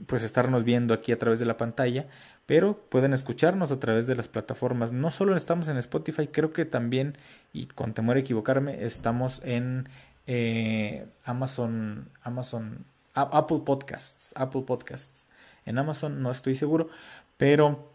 pues 0.06 0.22
estarnos 0.22 0.64
viendo 0.64 0.94
aquí 0.94 1.12
a 1.12 1.18
través 1.18 1.40
de 1.40 1.46
la 1.46 1.56
pantalla, 1.56 2.06
pero 2.48 2.78
pueden 2.88 3.12
escucharnos 3.12 3.70
a 3.72 3.78
través 3.78 4.06
de 4.06 4.14
las 4.14 4.28
plataformas. 4.28 4.90
No 4.90 5.10
solo 5.10 5.36
estamos 5.36 5.68
en 5.68 5.76
Spotify, 5.76 6.28
creo 6.28 6.54
que 6.54 6.64
también, 6.64 7.18
y 7.52 7.66
con 7.66 7.92
temor 7.92 8.16
a 8.16 8.20
equivocarme, 8.20 8.86
estamos 8.86 9.42
en 9.44 9.86
eh, 10.26 11.06
Amazon, 11.26 12.08
Amazon, 12.22 12.86
Apple 13.12 13.60
Podcasts, 13.66 14.32
Apple 14.34 14.62
Podcasts. 14.62 15.28
En 15.66 15.76
Amazon 15.76 16.22
no 16.22 16.30
estoy 16.30 16.54
seguro, 16.54 16.88
pero 17.36 17.92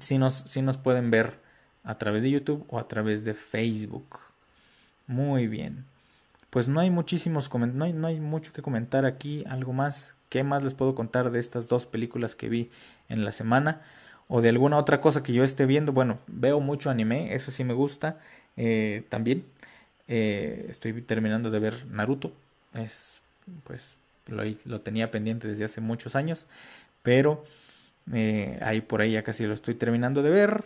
sí 0.00 0.18
nos, 0.18 0.56
nos 0.56 0.76
pueden 0.76 1.12
ver 1.12 1.38
a 1.84 1.96
través 1.96 2.24
de 2.24 2.30
YouTube 2.32 2.66
o 2.70 2.80
a 2.80 2.88
través 2.88 3.22
de 3.24 3.34
Facebook. 3.34 4.18
Muy 5.06 5.46
bien. 5.46 5.84
Pues 6.50 6.68
no 6.68 6.80
hay 6.80 6.90
muchísimos 6.90 7.48
no 7.54 7.84
hay, 7.84 7.92
no 7.92 8.08
hay 8.08 8.18
mucho 8.18 8.52
que 8.52 8.62
comentar 8.62 9.04
aquí. 9.04 9.44
¿Algo 9.48 9.72
más? 9.72 10.12
¿Qué 10.30 10.44
más 10.44 10.62
les 10.62 10.74
puedo 10.74 10.94
contar 10.94 11.32
de 11.32 11.40
estas 11.40 11.66
dos 11.66 11.86
películas 11.86 12.36
que 12.36 12.48
vi 12.48 12.70
en 13.08 13.24
la 13.24 13.32
semana? 13.32 13.82
O 14.28 14.40
de 14.40 14.48
alguna 14.48 14.78
otra 14.78 15.00
cosa 15.00 15.24
que 15.24 15.32
yo 15.32 15.42
esté 15.42 15.66
viendo. 15.66 15.92
Bueno, 15.92 16.20
veo 16.28 16.60
mucho 16.60 16.88
anime, 16.88 17.34
eso 17.34 17.50
sí 17.50 17.64
me 17.64 17.74
gusta. 17.74 18.20
Eh, 18.56 19.02
también 19.08 19.44
eh, 20.06 20.66
estoy 20.70 21.02
terminando 21.02 21.50
de 21.50 21.58
ver 21.58 21.84
Naruto. 21.86 22.32
Es, 22.74 23.22
pues, 23.64 23.96
lo, 24.28 24.80
tenía 24.80 25.10
pendiente 25.10 25.48
desde 25.48 25.64
hace 25.64 25.80
muchos 25.80 26.14
años. 26.14 26.46
Pero 27.02 27.44
eh, 28.12 28.56
ahí 28.62 28.82
por 28.82 29.00
ahí 29.00 29.12
ya 29.12 29.24
casi 29.24 29.46
lo 29.46 29.54
estoy 29.54 29.74
terminando 29.74 30.22
de 30.22 30.30
ver. 30.30 30.64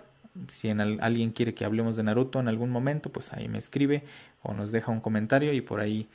Si 0.49 0.69
en 0.69 0.83
alguien 0.83 1.31
quiere 1.31 1.55
que 1.55 1.65
hablemos 1.65 1.97
de 1.97 2.03
Naruto 2.03 2.39
en 2.39 2.49
algún 2.49 2.69
momento, 2.69 3.11
pues 3.11 3.33
ahí 3.33 3.49
me 3.49 3.57
escribe 3.57 4.03
o 4.43 4.53
nos 4.53 4.73
deja 4.73 4.93
un 4.93 5.01
comentario 5.01 5.55
y 5.55 5.63
por 5.63 5.81
ahí 5.81 6.07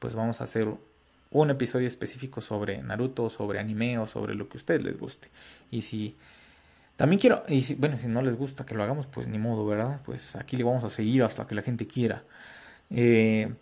pues 0.00 0.16
vamos 0.16 0.40
a 0.40 0.44
hacer 0.44 0.74
un 1.30 1.50
episodio 1.50 1.88
específico 1.88 2.40
sobre 2.40 2.82
Naruto, 2.82 3.30
sobre 3.30 3.58
anime 3.58 3.98
o 3.98 4.06
sobre 4.06 4.34
lo 4.34 4.48
que 4.48 4.56
a 4.56 4.60
ustedes 4.60 4.82
les 4.82 4.98
guste. 4.98 5.28
Y 5.70 5.82
si 5.82 6.16
también 6.96 7.20
quiero, 7.20 7.44
y 7.48 7.62
si, 7.62 7.74
bueno, 7.74 7.98
si 7.98 8.08
no 8.08 8.22
les 8.22 8.36
gusta 8.36 8.64
que 8.64 8.74
lo 8.74 8.82
hagamos, 8.82 9.06
pues 9.06 9.28
ni 9.28 9.38
modo, 9.38 9.66
¿verdad? 9.66 10.00
Pues 10.04 10.36
aquí 10.36 10.56
le 10.56 10.64
vamos 10.64 10.84
a 10.84 10.90
seguir 10.90 11.22
hasta 11.22 11.46
que 11.46 11.54
la 11.54 11.62
gente 11.62 11.86
quiera. 11.86 12.22
Eh, 12.90 13.52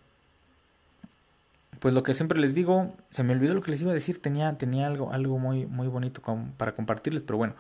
pues 1.81 1.93
lo 1.93 2.03
que 2.03 2.15
siempre 2.15 2.39
les 2.39 2.55
digo, 2.55 2.95
se 3.11 3.23
me 3.23 3.35
olvidó 3.35 3.55
lo 3.55 3.61
que 3.61 3.71
les 3.71 3.83
iba 3.83 3.91
a 3.91 3.95
decir, 3.95 4.23
tenía, 4.23 4.57
tenía 4.57 4.87
algo, 4.87 5.13
algo 5.13 5.39
muy, 5.39 5.67
muy 5.67 5.89
bonito 5.89 6.23
para 6.57 6.75
compartirles, 6.75 7.23
pero 7.23 7.37
bueno, 7.37 7.57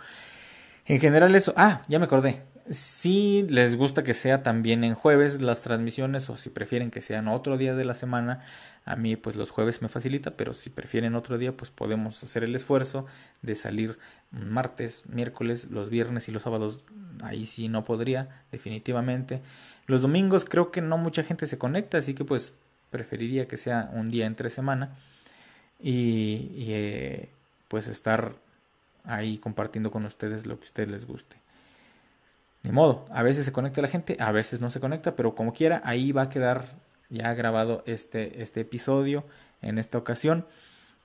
en 0.87 1.01
general 1.01 1.35
eso, 1.35 1.53
ah, 1.57 1.83
ya 1.89 1.99
me 1.99 2.07
acordé, 2.07 2.43
si 2.71 3.47
les 3.49 3.77
gusta 3.77 4.03
que 4.03 4.15
sea 4.15 4.43
también 4.43 4.85
en 4.85 4.95
jueves 4.95 5.41
las 5.41 5.63
transmisiones 5.63 6.31
o 6.31 6.37
si 6.37 6.51
prefieren 6.51 6.91
que 6.91 7.03
sean 7.03 7.29
otro 7.29 7.59
día 7.59 7.75
de 7.75 7.85
la 7.85 7.95
semana, 7.95 8.45
a 8.85 8.97
mí 8.97 9.17
pues 9.17 9.37
los 9.37 9.51
jueves 9.51 9.83
me 9.83 9.89
facilita, 9.89 10.33
pero 10.33 10.55
si 10.55 10.71
prefieren 10.71 11.15
otro 11.15 11.39
día 11.39 11.57
pues 11.57 11.71
podemos 11.71 12.23
hacer 12.23 12.45
el 12.45 12.55
esfuerzo 12.55 13.07
de 13.43 13.55
salir 13.55 13.99
martes, 14.31 15.05
miércoles, 15.09 15.69
los 15.71 15.91
viernes 15.91 16.29
y 16.29 16.33
los 16.33 16.43
sábados. 16.43 16.81
Ahí 17.23 17.47
sí 17.47 17.69
no 17.69 17.85
podría, 17.85 18.43
definitivamente. 18.51 19.41
Los 19.87 20.03
domingos 20.03 20.45
creo 20.45 20.71
que 20.71 20.81
no 20.81 20.99
mucha 20.99 21.23
gente 21.23 21.47
se 21.47 21.59
conecta, 21.59 21.99
así 21.99 22.15
que 22.15 22.25
pues 22.25 22.55
preferiría 22.91 23.49
que 23.49 23.57
sea 23.57 23.91
un 23.93 24.11
día 24.11 24.27
entre 24.27 24.51
semana 24.51 24.97
y, 25.81 26.65
eh, 26.69 27.29
pues 27.69 27.89
estar 27.89 28.35
ahí 29.05 29.39
compartiendo 29.39 29.91
con 29.91 30.07
ustedes 30.07 30.47
lo 30.47 30.59
que 30.59 30.65
a 30.65 30.69
ustedes 30.69 30.91
les 30.91 31.07
guste. 31.07 31.44
Ni 32.65 32.73
modo, 32.73 33.05
a 33.11 33.23
veces 33.23 33.45
se 33.45 33.53
conecta 33.53 33.83
la 33.83 33.89
gente, 33.89 34.17
a 34.19 34.33
veces 34.33 34.63
no 34.63 34.71
se 34.71 34.81
conecta, 34.81 35.15
pero 35.15 35.35
como 35.35 35.53
quiera, 35.53 35.83
ahí 35.85 36.13
va 36.13 36.23
a 36.23 36.29
quedar 36.31 36.77
ya 37.11 37.35
grabado 37.35 37.83
este, 37.87 38.43
este 38.43 38.63
episodio 38.63 39.27
en 39.61 39.79
esta 39.79 39.99
ocasión 39.99 40.47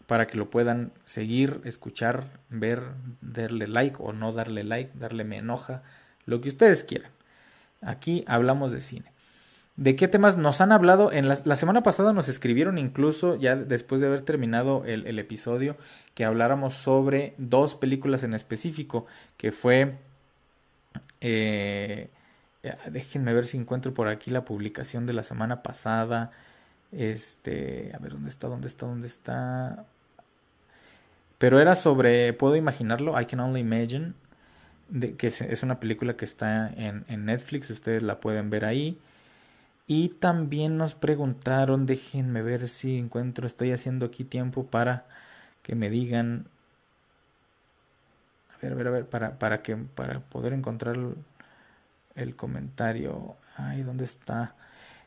para 0.07 0.25
que 0.25 0.37
lo 0.37 0.49
puedan 0.49 0.93
seguir, 1.03 1.59
escuchar, 1.65 2.39
ver, 2.49 2.81
darle 3.19 3.67
like 3.67 3.97
o 3.99 4.13
no 4.13 4.31
darle 4.31 4.63
like, 4.63 4.97
darle 4.97 5.25
me 5.25 5.37
enoja, 5.37 5.83
lo 6.25 6.39
que 6.39 6.47
ustedes 6.47 6.85
quieran. 6.85 7.11
Aquí 7.81 8.23
hablamos 8.25 8.71
de 8.71 8.79
cine. 8.79 9.11
¿De 9.75 9.97
qué 9.97 10.07
temas 10.07 10.37
nos 10.37 10.61
han 10.61 10.71
hablado? 10.71 11.11
En 11.11 11.27
la, 11.27 11.55
semana 11.55 11.83
pasada 11.83 12.13
nos 12.13 12.29
escribieron 12.29 12.77
incluso, 12.77 13.35
ya 13.35 13.57
después 13.57 13.99
de 13.99 14.07
haber 14.07 14.21
terminado 14.21 14.83
el, 14.85 15.05
el 15.07 15.19
episodio, 15.19 15.75
que 16.15 16.23
habláramos 16.23 16.73
sobre 16.73 17.33
dos 17.37 17.75
películas 17.75 18.23
en 18.23 18.33
específico, 18.33 19.05
que 19.37 19.51
fue 19.51 19.97
eh, 21.21 22.09
déjenme 22.91 23.33
ver 23.33 23.45
si 23.45 23.57
encuentro 23.57 23.93
por 23.93 24.07
aquí 24.07 24.31
la 24.31 24.45
publicación 24.45 25.05
de 25.05 25.13
la 25.13 25.23
semana 25.23 25.63
pasada. 25.63 26.31
Este, 26.91 27.91
a 27.93 27.99
ver 27.99 28.13
dónde 28.13 28.29
está, 28.29 28.47
dónde 28.47 28.67
está, 28.67 28.85
dónde 28.85 29.07
está. 29.07 29.85
Pero 31.37 31.59
era 31.59 31.75
sobre, 31.75 32.33
puedo 32.33 32.55
imaginarlo, 32.55 33.19
I 33.19 33.25
Can 33.25 33.39
Only 33.39 33.61
Imagine, 33.61 34.13
que 35.17 35.27
es 35.27 35.63
una 35.63 35.79
película 35.79 36.17
que 36.17 36.25
está 36.25 36.67
en, 36.69 37.05
en 37.07 37.25
Netflix, 37.25 37.69
ustedes 37.69 38.03
la 38.03 38.19
pueden 38.19 38.49
ver 38.49 38.65
ahí. 38.65 38.97
Y 39.87 40.09
también 40.09 40.77
nos 40.77 40.93
preguntaron, 40.95 41.85
déjenme 41.85 42.41
ver 42.43 42.67
si 42.67 42.97
encuentro, 42.97 43.47
estoy 43.47 43.71
haciendo 43.71 44.05
aquí 44.07 44.23
tiempo 44.23 44.65
para 44.67 45.05
que 45.63 45.75
me 45.75 45.89
digan, 45.89 46.45
a 48.59 48.65
ver, 48.65 48.73
a 48.73 48.75
ver, 48.75 48.87
a 48.87 48.91
ver, 48.91 49.05
para, 49.05 49.39
para, 49.39 49.61
que, 49.61 49.75
para 49.75 50.19
poder 50.19 50.53
encontrar 50.53 50.97
el 52.15 52.35
comentario. 52.35 53.35
Ay, 53.55 53.83
¿dónde 53.83 54.05
está? 54.05 54.55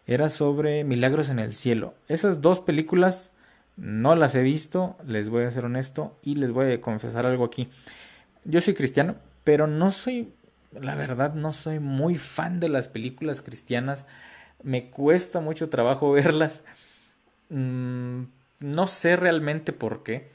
Era 0.06 0.28
sobre 0.28 0.84
Milagros 0.84 1.30
en 1.30 1.38
el 1.38 1.52
Cielo. 1.52 1.94
Esas 2.08 2.40
dos 2.40 2.60
películas 2.60 3.30
no 3.76 4.14
las 4.16 4.34
he 4.34 4.42
visto, 4.42 4.96
les 5.06 5.28
voy 5.28 5.44
a 5.44 5.50
ser 5.50 5.64
honesto 5.64 6.18
y 6.22 6.34
les 6.34 6.52
voy 6.52 6.72
a 6.72 6.80
confesar 6.80 7.26
algo 7.26 7.44
aquí. 7.44 7.68
Yo 8.44 8.60
soy 8.60 8.74
cristiano, 8.74 9.16
pero 9.44 9.66
no 9.66 9.90
soy, 9.90 10.32
la 10.72 10.94
verdad, 10.94 11.34
no 11.34 11.52
soy 11.52 11.78
muy 11.78 12.16
fan 12.16 12.60
de 12.60 12.68
las 12.68 12.88
películas 12.88 13.42
cristianas. 13.42 14.06
Me 14.62 14.90
cuesta 14.90 15.40
mucho 15.40 15.68
trabajo 15.68 16.12
verlas. 16.12 16.64
Mm, 17.48 18.24
no 18.60 18.86
sé 18.86 19.16
realmente 19.16 19.72
por 19.72 20.02
qué. 20.02 20.30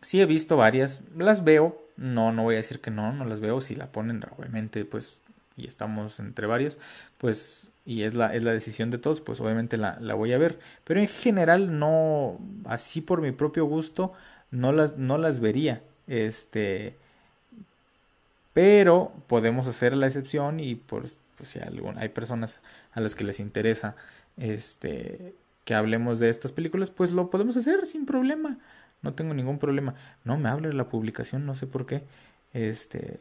Sí 0.00 0.20
he 0.20 0.26
visto 0.26 0.56
varias, 0.56 1.02
las 1.16 1.44
veo. 1.44 1.82
No, 1.96 2.32
no 2.32 2.42
voy 2.42 2.54
a 2.54 2.58
decir 2.58 2.80
que 2.80 2.90
no, 2.90 3.12
no 3.12 3.24
las 3.24 3.40
veo. 3.40 3.60
Si 3.60 3.74
la 3.74 3.92
ponen, 3.92 4.22
obviamente, 4.36 4.84
pues 4.84 5.18
y 5.56 5.66
estamos 5.66 6.20
entre 6.20 6.46
varios, 6.46 6.78
pues, 7.18 7.70
y 7.86 8.02
es 8.02 8.14
la, 8.14 8.34
es 8.34 8.44
la 8.44 8.52
decisión 8.52 8.90
de 8.90 8.98
todos, 8.98 9.20
pues 9.20 9.40
obviamente 9.40 9.76
la, 9.78 9.98
la 10.00 10.14
voy 10.14 10.32
a 10.32 10.38
ver. 10.38 10.58
Pero 10.84 11.00
en 11.00 11.08
general 11.08 11.78
no, 11.78 12.38
así 12.66 13.00
por 13.00 13.20
mi 13.22 13.32
propio 13.32 13.64
gusto, 13.64 14.12
no 14.50 14.72
las, 14.72 14.98
no 14.98 15.18
las 15.18 15.40
vería. 15.40 15.82
Este, 16.06 16.94
pero 18.52 19.12
podemos 19.26 19.66
hacer 19.66 19.96
la 19.96 20.06
excepción 20.06 20.60
y 20.60 20.74
por, 20.74 21.04
pues 21.36 21.50
si 21.50 21.58
hay 21.96 22.08
personas 22.10 22.60
a 22.92 23.00
las 23.00 23.14
que 23.14 23.24
les 23.24 23.40
interesa 23.40 23.96
este 24.36 25.34
que 25.64 25.74
hablemos 25.74 26.20
de 26.20 26.28
estas 26.28 26.52
películas, 26.52 26.90
pues 26.92 27.10
lo 27.10 27.28
podemos 27.28 27.56
hacer 27.56 27.86
sin 27.86 28.06
problema. 28.06 28.56
No 29.02 29.14
tengo 29.14 29.34
ningún 29.34 29.58
problema. 29.58 29.94
No 30.24 30.36
me 30.36 30.48
hable 30.48 30.68
de 30.68 30.74
la 30.74 30.88
publicación, 30.88 31.46
no 31.46 31.54
sé 31.54 31.66
por 31.66 31.86
qué. 31.86 32.04
Este, 32.52 33.20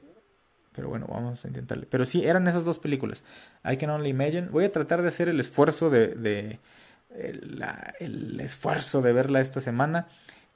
pero 0.76 0.90
bueno, 0.90 1.08
vamos 1.08 1.44
a 1.46 1.48
intentarle. 1.48 1.88
Pero 1.90 2.06
sí, 2.06 2.26
eran 2.26 2.48
esas 2.48 2.66
dos 2.66 2.80
películas. 2.80 3.24
I 3.64 3.78
Can 3.78 3.90
Only 3.90 4.10
Imagine. 4.10 4.48
Voy 4.50 4.66
a 4.66 4.72
tratar 4.72 5.02
de 5.02 5.08
hacer 5.08 5.30
el 5.30 5.40
esfuerzo 5.40 5.90
de... 5.90 6.10
de 6.16 6.60
el, 7.10 8.40
esfuerzo 8.42 9.02
de 9.02 9.14
verla 9.14 9.42
esta 9.42 9.62
semana. 9.62 10.08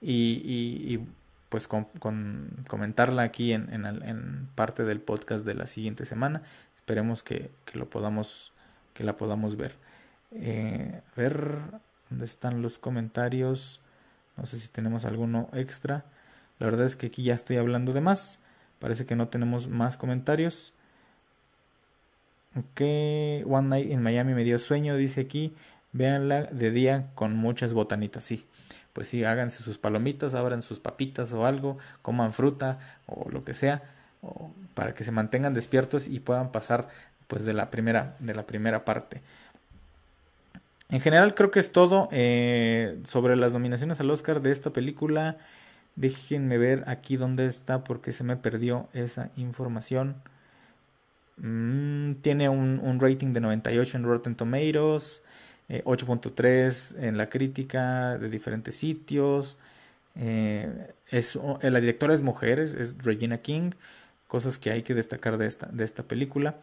Y, 0.02 0.42
y, 0.46 1.08
pues 1.50 1.68
con, 1.68 1.88
comentarla 2.68 3.24
aquí 3.24 3.54
en, 3.54 3.70
en, 3.74 4.48
parte 4.56 4.84
del 4.84 5.00
podcast 5.00 5.46
de 5.46 5.56
la 5.56 5.68
siguiente 5.68 6.06
semana. 6.06 6.44
Esperemos 6.76 7.24
que, 7.24 7.50
que 7.66 7.78
lo 7.80 7.90
podamos, 7.90 8.52
que 8.94 9.04
la 9.04 9.18
podamos 9.18 9.56
ver. 9.56 9.76
Eh, 10.32 11.02
a 11.12 11.20
ver, 11.20 11.58
¿dónde 12.10 12.26
están 12.26 12.62
los 12.62 12.78
comentarios? 12.78 13.82
No 14.40 14.46
sé 14.46 14.58
si 14.58 14.70
tenemos 14.70 15.04
alguno 15.04 15.50
extra. 15.54 16.06
La 16.60 16.66
verdad 16.66 16.86
es 16.86 16.96
que 16.96 17.08
aquí 17.08 17.24
ya 17.24 17.34
estoy 17.34 17.58
hablando 17.58 17.92
de 17.92 18.00
más. 18.00 18.40
Parece 18.80 19.06
que 19.06 19.16
no 19.16 19.28
tenemos 19.28 19.68
más 19.68 19.98
comentarios. 19.98 20.74
Ok, 22.56 22.82
One 23.46 23.68
Night 23.68 23.92
in 23.92 24.02
Miami 24.02 24.34
me 24.34 24.46
dio 24.46 24.58
sueño, 24.58 24.96
dice 24.96 25.22
aquí. 25.22 25.54
Véanla 25.92 26.44
de 26.44 26.72
día 26.72 27.10
con 27.16 27.36
muchas 27.36 27.74
botanitas, 27.74 28.24
sí. 28.24 28.46
Pues 28.94 29.10
sí, 29.10 29.26
háganse 29.26 29.62
sus 29.62 29.78
palomitas, 29.78 30.34
abran 30.34 30.62
sus 30.62 30.80
papitas 30.80 31.34
o 31.34 31.46
algo, 31.46 31.78
coman 32.02 32.32
fruta 32.32 32.80
o 33.08 33.30
lo 33.30 33.44
que 33.44 33.54
sea, 33.54 33.84
para 34.74 34.94
que 34.94 35.04
se 35.04 35.12
mantengan 35.12 35.54
despiertos 35.54 36.08
y 36.08 36.20
puedan 36.20 36.52
pasar 36.52 36.88
pues 37.28 37.46
de 37.46 37.54
la 37.54 37.70
primera, 37.70 38.16
de 38.20 38.34
la 38.34 38.46
primera 38.46 38.86
parte. 38.86 39.22
En 40.90 41.00
general 41.02 41.36
creo 41.36 41.52
que 41.52 41.60
es 41.60 41.72
todo 41.72 42.10
eh, 42.12 43.00
sobre 43.06 43.36
las 43.36 43.54
nominaciones 43.54 44.00
al 44.00 44.10
Oscar 44.10 44.42
de 44.42 44.52
esta 44.52 44.72
película. 44.72 45.38
Déjenme 45.96 46.58
ver 46.58 46.84
aquí 46.88 47.16
dónde 47.18 47.46
está 47.48 47.84
porque 47.84 48.12
se 48.12 48.24
me 48.24 48.38
perdió 48.38 48.90
esa 48.94 49.32
información. 49.36 50.16
Mm, 51.38 52.16
tiene 52.22 52.50
un, 52.50 53.00
rating 53.00 53.34
de 53.34 53.40
98 53.42 53.98
en 53.98 54.04
Rotten 54.04 54.36
Tomatoes, 54.36 55.24
8.3 55.70 56.96
eh, 56.98 57.08
en 57.08 57.18
la 57.18 57.30
crítica 57.30 58.18
de 58.18 58.30
diferentes 58.30 58.76
sitios. 58.76 59.58
Eh, 60.16 60.92
es, 61.10 61.38
eh, 61.62 61.70
la 61.70 61.80
directora 61.80 62.14
es 62.14 62.22
mujer, 62.22 62.60
es, 62.60 62.98
Regina 63.04 63.40
King, 63.40 63.72
cosas 64.28 64.58
que 64.60 64.72
hay 64.72 64.84
que 64.84 64.94
destacar 64.94 65.38
de 65.38 65.48
esta, 65.48 65.68
de 65.68 65.84
esta 65.86 66.04
película. 66.04 66.58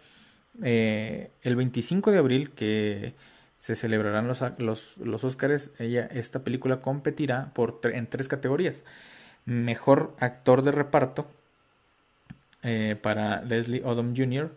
el 0.62 1.57
25 1.57 2.11
de 2.12 2.19
abril, 2.19 2.51
que 2.51 3.15
se 3.59 3.75
celebrarán 3.75 4.29
los, 4.29 4.42
los, 4.59 4.99
los 4.99 5.25
Oscars, 5.25 5.71
ella, 5.79 6.07
esta 6.07 6.45
película 6.45 6.81
competirá 6.81 7.51
por, 7.55 7.81
en 7.85 8.07
tres 8.07 8.29
categorías 8.29 8.83
mejor 9.47 10.14
actor 10.19 10.62
de 10.62 10.73
reparto 10.73 11.27
eh, 12.62 12.99
para 13.01 13.40
Leslie 13.42 13.83
Odom 13.85 14.14
Jr., 14.14 14.53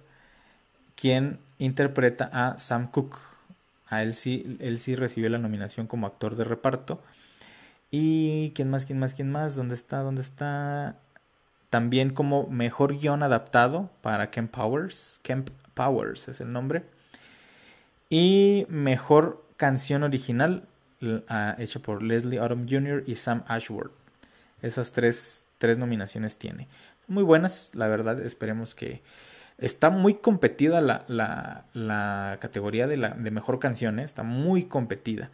quien 0.95 1.39
interpreta 1.59 2.29
a 2.33 2.57
Sam 2.57 2.91
Cooke. 2.91 3.17
A 3.87 4.01
él 4.03 4.13
sí, 4.13 4.57
él 4.59 4.77
sí 4.77 4.95
recibió 4.95 5.29
la 5.29 5.37
nominación 5.37 5.87
como 5.87 6.07
actor 6.07 6.35
de 6.35 6.43
reparto. 6.43 7.01
Y 7.91 8.51
quién 8.51 8.69
más, 8.69 8.85
quién 8.85 8.99
más, 8.99 9.13
quién 9.13 9.31
más, 9.31 9.55
¿dónde 9.55 9.75
está? 9.75 9.99
¿Dónde 9.99 10.21
está? 10.21 10.95
También 11.69 12.11
como 12.13 12.47
mejor 12.47 12.97
guion 12.97 13.23
adaptado 13.23 13.89
para 14.01 14.31
Kemp 14.31 14.51
Powers. 14.51 15.19
Kemp 15.23 15.49
Powers 15.73 16.27
es 16.27 16.41
el 16.41 16.51
nombre. 16.51 16.83
Y 18.09 18.65
mejor 18.69 19.45
canción 19.57 20.03
original 20.03 20.67
ah, 21.27 21.55
hecha 21.59 21.79
por 21.79 22.01
Leslie 22.01 22.39
Odom 22.39 22.67
Jr. 22.67 23.03
y 23.05 23.15
Sam 23.15 23.43
Ashworth. 23.47 23.91
Esas 24.61 24.91
tres, 24.91 25.45
tres 25.57 25.77
nominaciones 25.77 26.37
tiene. 26.37 26.67
Muy 27.07 27.23
buenas, 27.23 27.71
la 27.73 27.87
verdad. 27.87 28.19
Esperemos 28.19 28.75
que. 28.75 29.01
Está 29.57 29.89
muy 29.89 30.15
competida 30.15 30.79
la, 30.79 31.03
la, 31.09 31.65
la 31.73 32.37
categoría 32.39 32.87
de, 32.87 32.95
la, 32.95 33.09
de 33.09 33.29
mejor 33.29 33.59
canción. 33.59 33.99
¿eh? 33.99 34.03
Está 34.03 34.23
muy 34.23 34.63
competida. 34.63 35.31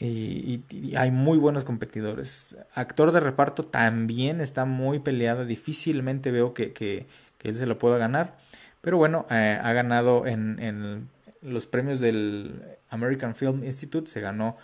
Y, 0.00 0.62
hay 0.96 1.10
muy 1.10 1.38
buenos 1.38 1.64
competidores. 1.64 2.56
Actor 2.74 3.12
de 3.12 3.20
reparto 3.20 3.64
también 3.64 4.40
está 4.40 4.64
muy 4.64 5.00
peleada. 5.00 5.44
Difícilmente 5.44 6.30
veo 6.30 6.54
que, 6.54 6.72
que, 6.72 7.06
él 7.42 7.56
se 7.56 7.66
lo 7.66 7.78
pueda 7.78 7.98
ganar. 7.98 8.36
Pero 8.80 8.96
bueno, 8.96 9.26
eh, 9.30 9.58
ha 9.62 9.72
ganado 9.72 10.26
en, 10.26 11.08
los 11.42 11.66
premios 11.66 12.00
del 12.00 12.62
American 12.90 13.34
Film 13.34 13.64
Institute. 13.64 14.10
Se 14.10 14.20
ganó 14.20 14.56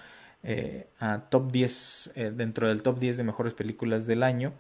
eh, 0.46 0.88
a 1.00 1.20
top 1.30 1.50
10, 1.50 2.12
eh, 2.16 2.32
dentro 2.34 2.68
del 2.68 2.82
top 2.82 2.98
10 2.98 3.16
de 3.16 3.24
mejores 3.24 3.54
películas 3.54 4.06
del 4.06 4.22
año. 4.22 4.52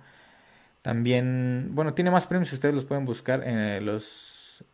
También, 0.80 1.70
bueno, 1.72 1.92
tiene 1.92 2.10
más 2.10 2.26
premios, 2.26 2.52
ustedes 2.54 2.74
los 2.74 2.86
pueden 2.86 3.04
buscar 3.04 3.46
en 3.46 3.58
eh, 3.58 3.80
los 3.82 4.64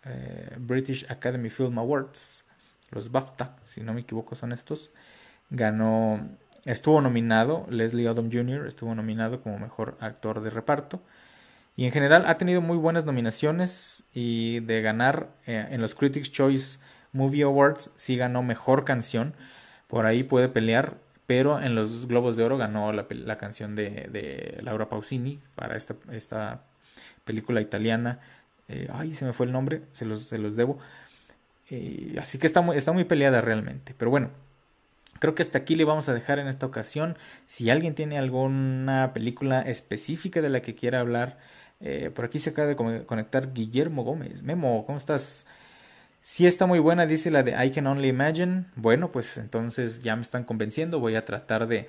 British 0.59 1.07
Academy 1.09 1.51
Film 1.51 1.79
Awards, 1.79 2.45
los 2.91 3.11
BAFTA, 3.11 3.57
si 3.65 3.81
no 3.81 3.93
me 3.93 4.03
equivoco 4.03 4.37
son 4.37 4.53
estos. 4.53 4.91
Ganó, 5.51 6.29
estuvo 6.65 7.01
nominado, 7.01 7.67
Leslie 7.71 8.09
Odom 8.09 8.31
Jr. 8.31 8.67
estuvo 8.67 8.95
nominado 8.95 9.41
como 9.43 9.59
mejor 9.59 9.97
actor 10.01 10.43
de 10.43 10.51
reparto. 10.51 11.03
Y 11.77 11.87
en 11.87 11.93
general 11.93 12.25
ha 12.27 12.39
tenido 12.39 12.61
muy 12.61 12.77
buenas 12.77 13.05
nominaciones 13.05 14.05
y 14.13 14.61
de 14.61 14.83
ganar 14.83 15.31
en 15.47 15.81
los 15.81 15.95
Critics 15.95 16.31
Choice 16.31 16.79
Movie 17.13 17.43
Awards 17.43 17.91
sí 17.97 18.17
ganó 18.17 18.43
mejor 18.43 18.85
canción 18.85 19.35
por 19.91 20.07
ahí 20.07 20.23
puede 20.23 20.49
pelear, 20.49 20.99
pero 21.27 21.61
en 21.61 21.75
los 21.75 22.07
Globos 22.07 22.37
de 22.37 22.45
Oro 22.45 22.57
ganó 22.57 22.93
la, 22.93 23.39
canción 23.39 23.75
de, 23.75 24.59
Laura 24.63 24.89
Pausini 24.89 25.41
para 25.57 25.77
esta, 25.77 25.97
esta 26.13 26.63
película 27.25 27.61
italiana. 27.61 28.21
Eh, 28.69 28.89
ay, 28.93 29.13
se 29.13 29.25
me 29.25 29.33
fue 29.33 29.47
el 29.47 29.53
nombre, 29.53 29.83
se 29.93 30.05
los, 30.05 30.23
se 30.23 30.39
los 30.39 30.55
debo. 30.55 30.79
Eh, 31.71 32.17
así 32.21 32.39
que 32.39 32.47
está 32.47 32.61
muy, 32.61 32.77
está 32.77 32.93
muy 32.93 33.03
peleada 33.03 33.41
realmente. 33.41 33.95
Pero 33.99 34.13
bueno, 34.13 34.31
creo 35.19 35.35
que 35.35 35.43
hasta 35.43 35.59
aquí 35.59 35.75
le 35.75 35.85
vamos 35.85 36.09
a 36.09 36.15
dejar 36.15 36.39
en 36.39 36.47
esta 36.47 36.67
ocasión. 36.67 37.19
Si 37.47 37.69
alguien 37.69 37.97
tiene 37.97 38.17
alguna 38.17 39.11
película 39.13 39.61
específica 39.63 40.41
de 40.41 40.51
la 40.51 40.63
que 40.63 40.77
quiera 40.77 41.01
hablar, 41.01 41.39
eh, 41.81 42.11
por 42.15 42.27
aquí 42.27 42.39
se 42.39 42.51
acaba 42.51 42.69
de 42.69 42.77
conectar 43.07 43.53
Guillermo 43.53 44.05
Gómez. 44.05 44.45
Memo, 44.45 44.85
¿cómo 44.87 44.99
estás? 44.99 45.47
Si 46.23 46.47
está 46.47 46.67
muy 46.67 46.79
buena, 46.79 47.07
dice 47.07 47.31
la 47.31 47.43
de 47.43 47.53
I 47.65 47.71
Can 47.71 47.87
Only 47.87 48.09
Imagine. 48.09 48.67
Bueno, 48.77 49.11
pues 49.11 49.39
entonces 49.39 50.03
ya 50.03 50.17
me 50.17 50.23
están 50.23 50.45
convenciendo. 50.45 51.01
Voy 51.01 51.15
a 51.15 51.25
tratar 51.25 51.67
de, 51.67 51.89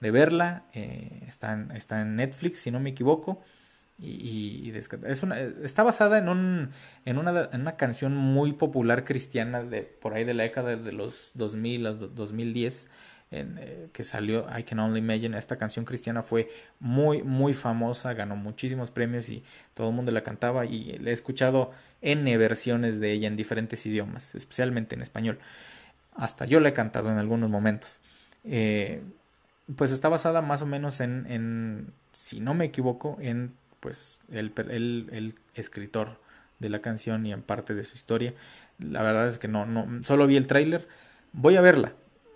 de 0.00 0.10
verla. 0.10 0.64
Eh, 0.72 1.24
está, 1.26 1.52
en, 1.52 1.70
está, 1.72 2.00
en, 2.00 2.16
Netflix, 2.16 2.60
si 2.60 2.70
no 2.70 2.78
me 2.78 2.90
equivoco. 2.90 3.42
y, 3.98 4.72
es 4.74 5.22
una, 5.22 5.38
está 5.38 5.82
basada 5.82 6.18
en, 6.18 6.28
un, 6.28 6.70
en, 7.04 7.18
una, 7.18 7.48
en 7.52 7.60
una 7.60 7.76
canción 7.76 8.16
muy 8.16 8.52
popular 8.52 9.04
cristiana 9.04 9.62
de 9.62 9.82
por 9.82 10.14
ahí 10.14 10.24
de 10.24 10.34
la 10.34 10.44
década 10.44 10.76
de 10.76 10.92
los 10.92 11.32
2000 11.34 11.86
a 11.86 11.92
2010 11.92 12.88
en, 13.32 13.58
eh, 13.58 13.88
que 13.92 14.04
salió 14.04 14.46
I 14.56 14.62
Can 14.62 14.78
Only 14.78 15.00
Imagine. 15.00 15.36
Esta 15.36 15.56
canción 15.56 15.84
cristiana 15.84 16.22
fue 16.22 16.50
muy, 16.78 17.22
muy 17.22 17.54
famosa, 17.54 18.12
ganó 18.14 18.36
muchísimos 18.36 18.90
premios 18.90 19.28
y 19.28 19.42
todo 19.74 19.88
el 19.88 19.94
mundo 19.94 20.12
la 20.12 20.22
cantaba 20.22 20.66
y 20.66 20.98
le 20.98 21.10
he 21.10 21.12
escuchado 21.12 21.72
N 22.02 22.36
versiones 22.36 23.00
de 23.00 23.12
ella 23.12 23.28
en 23.28 23.36
diferentes 23.36 23.84
idiomas, 23.86 24.34
especialmente 24.34 24.94
en 24.94 25.02
español. 25.02 25.38
Hasta 26.14 26.44
yo 26.44 26.60
la 26.60 26.68
he 26.68 26.72
cantado 26.72 27.10
en 27.10 27.18
algunos 27.18 27.50
momentos. 27.50 28.00
Eh, 28.44 29.02
pues 29.76 29.92
está 29.92 30.08
basada 30.08 30.42
más 30.42 30.62
o 30.62 30.66
menos 30.66 31.00
en, 31.00 31.92
si 32.12 32.40
no 32.40 32.54
me 32.54 32.66
equivoco, 32.66 33.16
en 33.20 33.54
pues 33.80 34.20
el, 34.30 34.52
el, 34.56 35.08
el, 35.12 35.34
escritor 35.54 36.20
de 36.58 36.68
la 36.68 36.80
canción 36.80 37.26
y 37.26 37.32
en 37.32 37.42
parte 37.42 37.74
de 37.74 37.84
su 37.84 37.94
historia. 37.94 38.34
La 38.78 39.02
verdad 39.02 39.28
es 39.28 39.38
que 39.38 39.48
no, 39.48 39.66
no, 39.66 40.04
solo 40.04 40.26
vi 40.26 40.36
el 40.36 40.46
tráiler. 40.46 40.86
Voy 41.32 41.56
a 41.56 41.60
verla. 41.60 41.92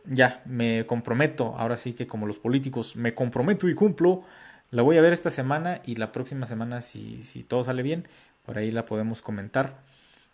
Ya, 0.08 0.42
me 0.46 0.86
comprometo. 0.86 1.54
Ahora 1.56 1.78
sí 1.78 1.92
que 1.92 2.06
como 2.06 2.26
los 2.26 2.38
políticos, 2.38 2.96
me 2.96 3.14
comprometo 3.14 3.68
y 3.68 3.74
cumplo. 3.74 4.22
La 4.70 4.82
voy 4.82 4.98
a 4.98 5.00
ver 5.00 5.12
esta 5.12 5.30
semana 5.30 5.80
y 5.84 5.96
la 5.96 6.12
próxima 6.12 6.46
semana, 6.46 6.82
si, 6.82 7.22
si 7.24 7.42
todo 7.42 7.64
sale 7.64 7.82
bien, 7.82 8.06
por 8.44 8.58
ahí 8.58 8.70
la 8.70 8.84
podemos 8.84 9.22
comentar. 9.22 9.76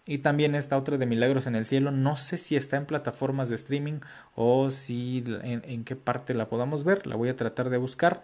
Y 0.06 0.18
también 0.18 0.54
esta 0.54 0.76
otra 0.76 0.96
de 0.96 1.06
Milagros 1.06 1.46
en 1.46 1.54
el 1.54 1.64
Cielo. 1.64 1.90
No 1.90 2.16
sé 2.16 2.36
si 2.36 2.56
está 2.56 2.76
en 2.76 2.86
plataformas 2.86 3.48
de 3.48 3.54
streaming 3.54 4.00
o 4.34 4.70
si 4.70 5.22
en, 5.42 5.84
qué 5.84 5.96
parte 5.96 6.34
la 6.34 6.48
podamos 6.48 6.84
ver. 6.84 7.06
La 7.06 7.16
voy 7.16 7.28
a 7.28 7.36
tratar 7.36 7.70
de 7.70 7.76
buscar 7.76 8.22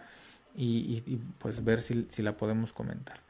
y, 0.55 1.19
pues 1.37 1.63
ver 1.63 1.81
si, 1.81 2.05
si, 2.09 2.21
la 2.21 2.35
podemos 2.35 2.73
comentar. 2.73 3.21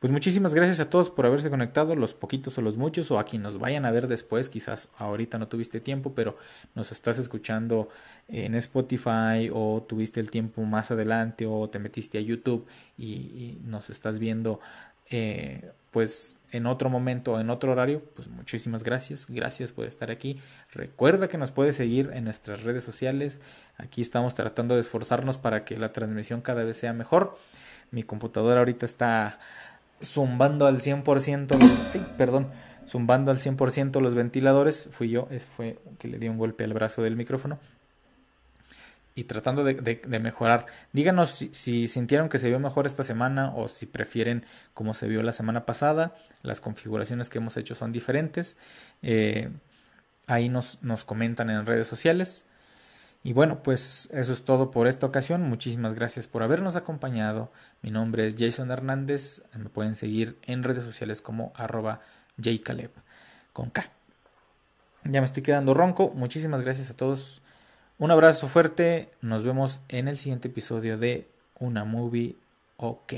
Pues 0.00 0.10
muchísimas 0.12 0.54
gracias 0.54 0.80
a 0.80 0.88
todos 0.88 1.10
por 1.10 1.26
haberse 1.26 1.50
conectado, 1.50 1.94
los 1.94 2.14
poquitos 2.14 2.56
o 2.56 2.62
los 2.62 2.78
muchos, 2.78 3.10
o 3.10 3.18
a 3.18 3.24
quienes 3.24 3.44
nos 3.44 3.58
vayan 3.58 3.84
a 3.84 3.90
ver 3.90 4.08
después, 4.08 4.48
quizás 4.48 4.88
ahorita 4.96 5.36
no 5.36 5.46
tuviste 5.46 5.78
tiempo, 5.78 6.14
pero 6.14 6.38
nos 6.74 6.90
estás 6.90 7.18
escuchando 7.18 7.90
en 8.26 8.54
Spotify 8.54 9.50
o 9.52 9.84
tuviste 9.86 10.18
el 10.18 10.30
tiempo 10.30 10.62
más 10.62 10.90
adelante 10.90 11.44
o 11.46 11.68
te 11.68 11.78
metiste 11.78 12.16
a 12.16 12.22
YouTube 12.22 12.66
y, 12.96 13.58
nos 13.62 13.90
estás 13.90 14.18
viendo 14.18 14.60
eh, 15.10 15.70
pues 15.90 16.38
en 16.50 16.64
otro 16.64 16.88
momento 16.88 17.34
o 17.34 17.40
en 17.40 17.50
otro 17.50 17.72
horario, 17.72 18.02
pues 18.16 18.26
muchísimas 18.28 18.82
gracias, 18.82 19.26
gracias 19.28 19.70
por 19.70 19.84
estar 19.84 20.10
aquí. 20.10 20.40
Recuerda 20.72 21.28
que 21.28 21.36
nos 21.36 21.50
puedes 21.50 21.76
seguir 21.76 22.10
en 22.14 22.24
nuestras 22.24 22.62
redes 22.62 22.84
sociales, 22.84 23.42
aquí 23.76 24.00
estamos 24.00 24.34
tratando 24.34 24.76
de 24.76 24.80
esforzarnos 24.80 25.36
para 25.36 25.66
que 25.66 25.76
la 25.76 25.92
transmisión 25.92 26.40
cada 26.40 26.64
vez 26.64 26.78
sea 26.78 26.94
mejor. 26.94 27.36
Mi 27.90 28.04
computadora 28.04 28.60
ahorita 28.60 28.86
está 28.86 29.40
zumbando 30.02 30.66
al 30.66 30.80
100%, 30.80 31.58
los, 31.58 32.04
perdón, 32.16 32.50
zumbando 32.86 33.30
al 33.30 33.38
100% 33.38 34.00
los 34.00 34.14
ventiladores, 34.14 34.88
fui 34.92 35.10
yo, 35.10 35.28
fue 35.56 35.78
que 35.98 36.08
le 36.08 36.18
di 36.18 36.28
un 36.28 36.38
golpe 36.38 36.64
al 36.64 36.72
brazo 36.72 37.02
del 37.02 37.16
micrófono 37.16 37.58
y 39.14 39.24
tratando 39.24 39.64
de, 39.64 40.20
mejorar. 40.20 40.66
Díganos 40.92 41.48
si, 41.52 41.88
sintieron 41.88 42.28
que 42.28 42.38
se 42.38 42.48
vio 42.48 42.58
mejor 42.58 42.86
esta 42.86 43.04
semana 43.04 43.52
o 43.54 43.68
si 43.68 43.86
prefieren 43.86 44.46
como 44.72 44.94
se 44.94 45.08
vio 45.08 45.22
la 45.22 45.32
semana 45.32 45.66
pasada. 45.66 46.14
Las 46.42 46.60
configuraciones 46.60 47.28
que 47.28 47.38
hemos 47.38 47.56
hecho 47.56 47.74
son 47.74 47.92
diferentes. 47.92 48.56
Eh, 49.02 49.50
ahí 50.26 50.48
nos, 50.48 50.82
nos 50.82 51.04
comentan 51.04 51.50
en 51.50 51.66
redes 51.66 51.86
sociales. 51.86 52.44
Y 53.22 53.32
bueno, 53.32 53.62
pues 53.62 54.08
eso 54.12 54.32
es 54.32 54.44
todo 54.44 54.70
por 54.70 54.86
esta 54.86 55.06
ocasión. 55.06 55.42
Muchísimas 55.42 55.94
gracias 55.94 56.26
por 56.26 56.42
habernos 56.42 56.76
acompañado. 56.76 57.52
Mi 57.82 57.90
nombre 57.90 58.26
es 58.26 58.36
Jason 58.38 58.70
Hernández. 58.70 59.42
Me 59.56 59.68
pueden 59.68 59.94
seguir 59.94 60.38
en 60.42 60.62
redes 60.62 60.84
sociales 60.84 61.20
como 61.20 61.52
arroba 61.54 62.00
con 63.52 63.70
K. 63.70 63.90
Ya 65.04 65.20
me 65.20 65.24
estoy 65.26 65.42
quedando 65.42 65.74
ronco. 65.74 66.10
Muchísimas 66.14 66.62
gracias 66.62 66.90
a 66.90 66.96
todos 66.96 67.42
un 68.00 68.10
abrazo 68.10 68.48
fuerte. 68.48 69.10
Nos 69.20 69.44
vemos 69.44 69.82
en 69.90 70.08
el 70.08 70.16
siguiente 70.16 70.48
episodio 70.48 70.96
de 70.96 71.28
Una 71.58 71.84
Movie 71.84 72.34
OK. 72.78 73.12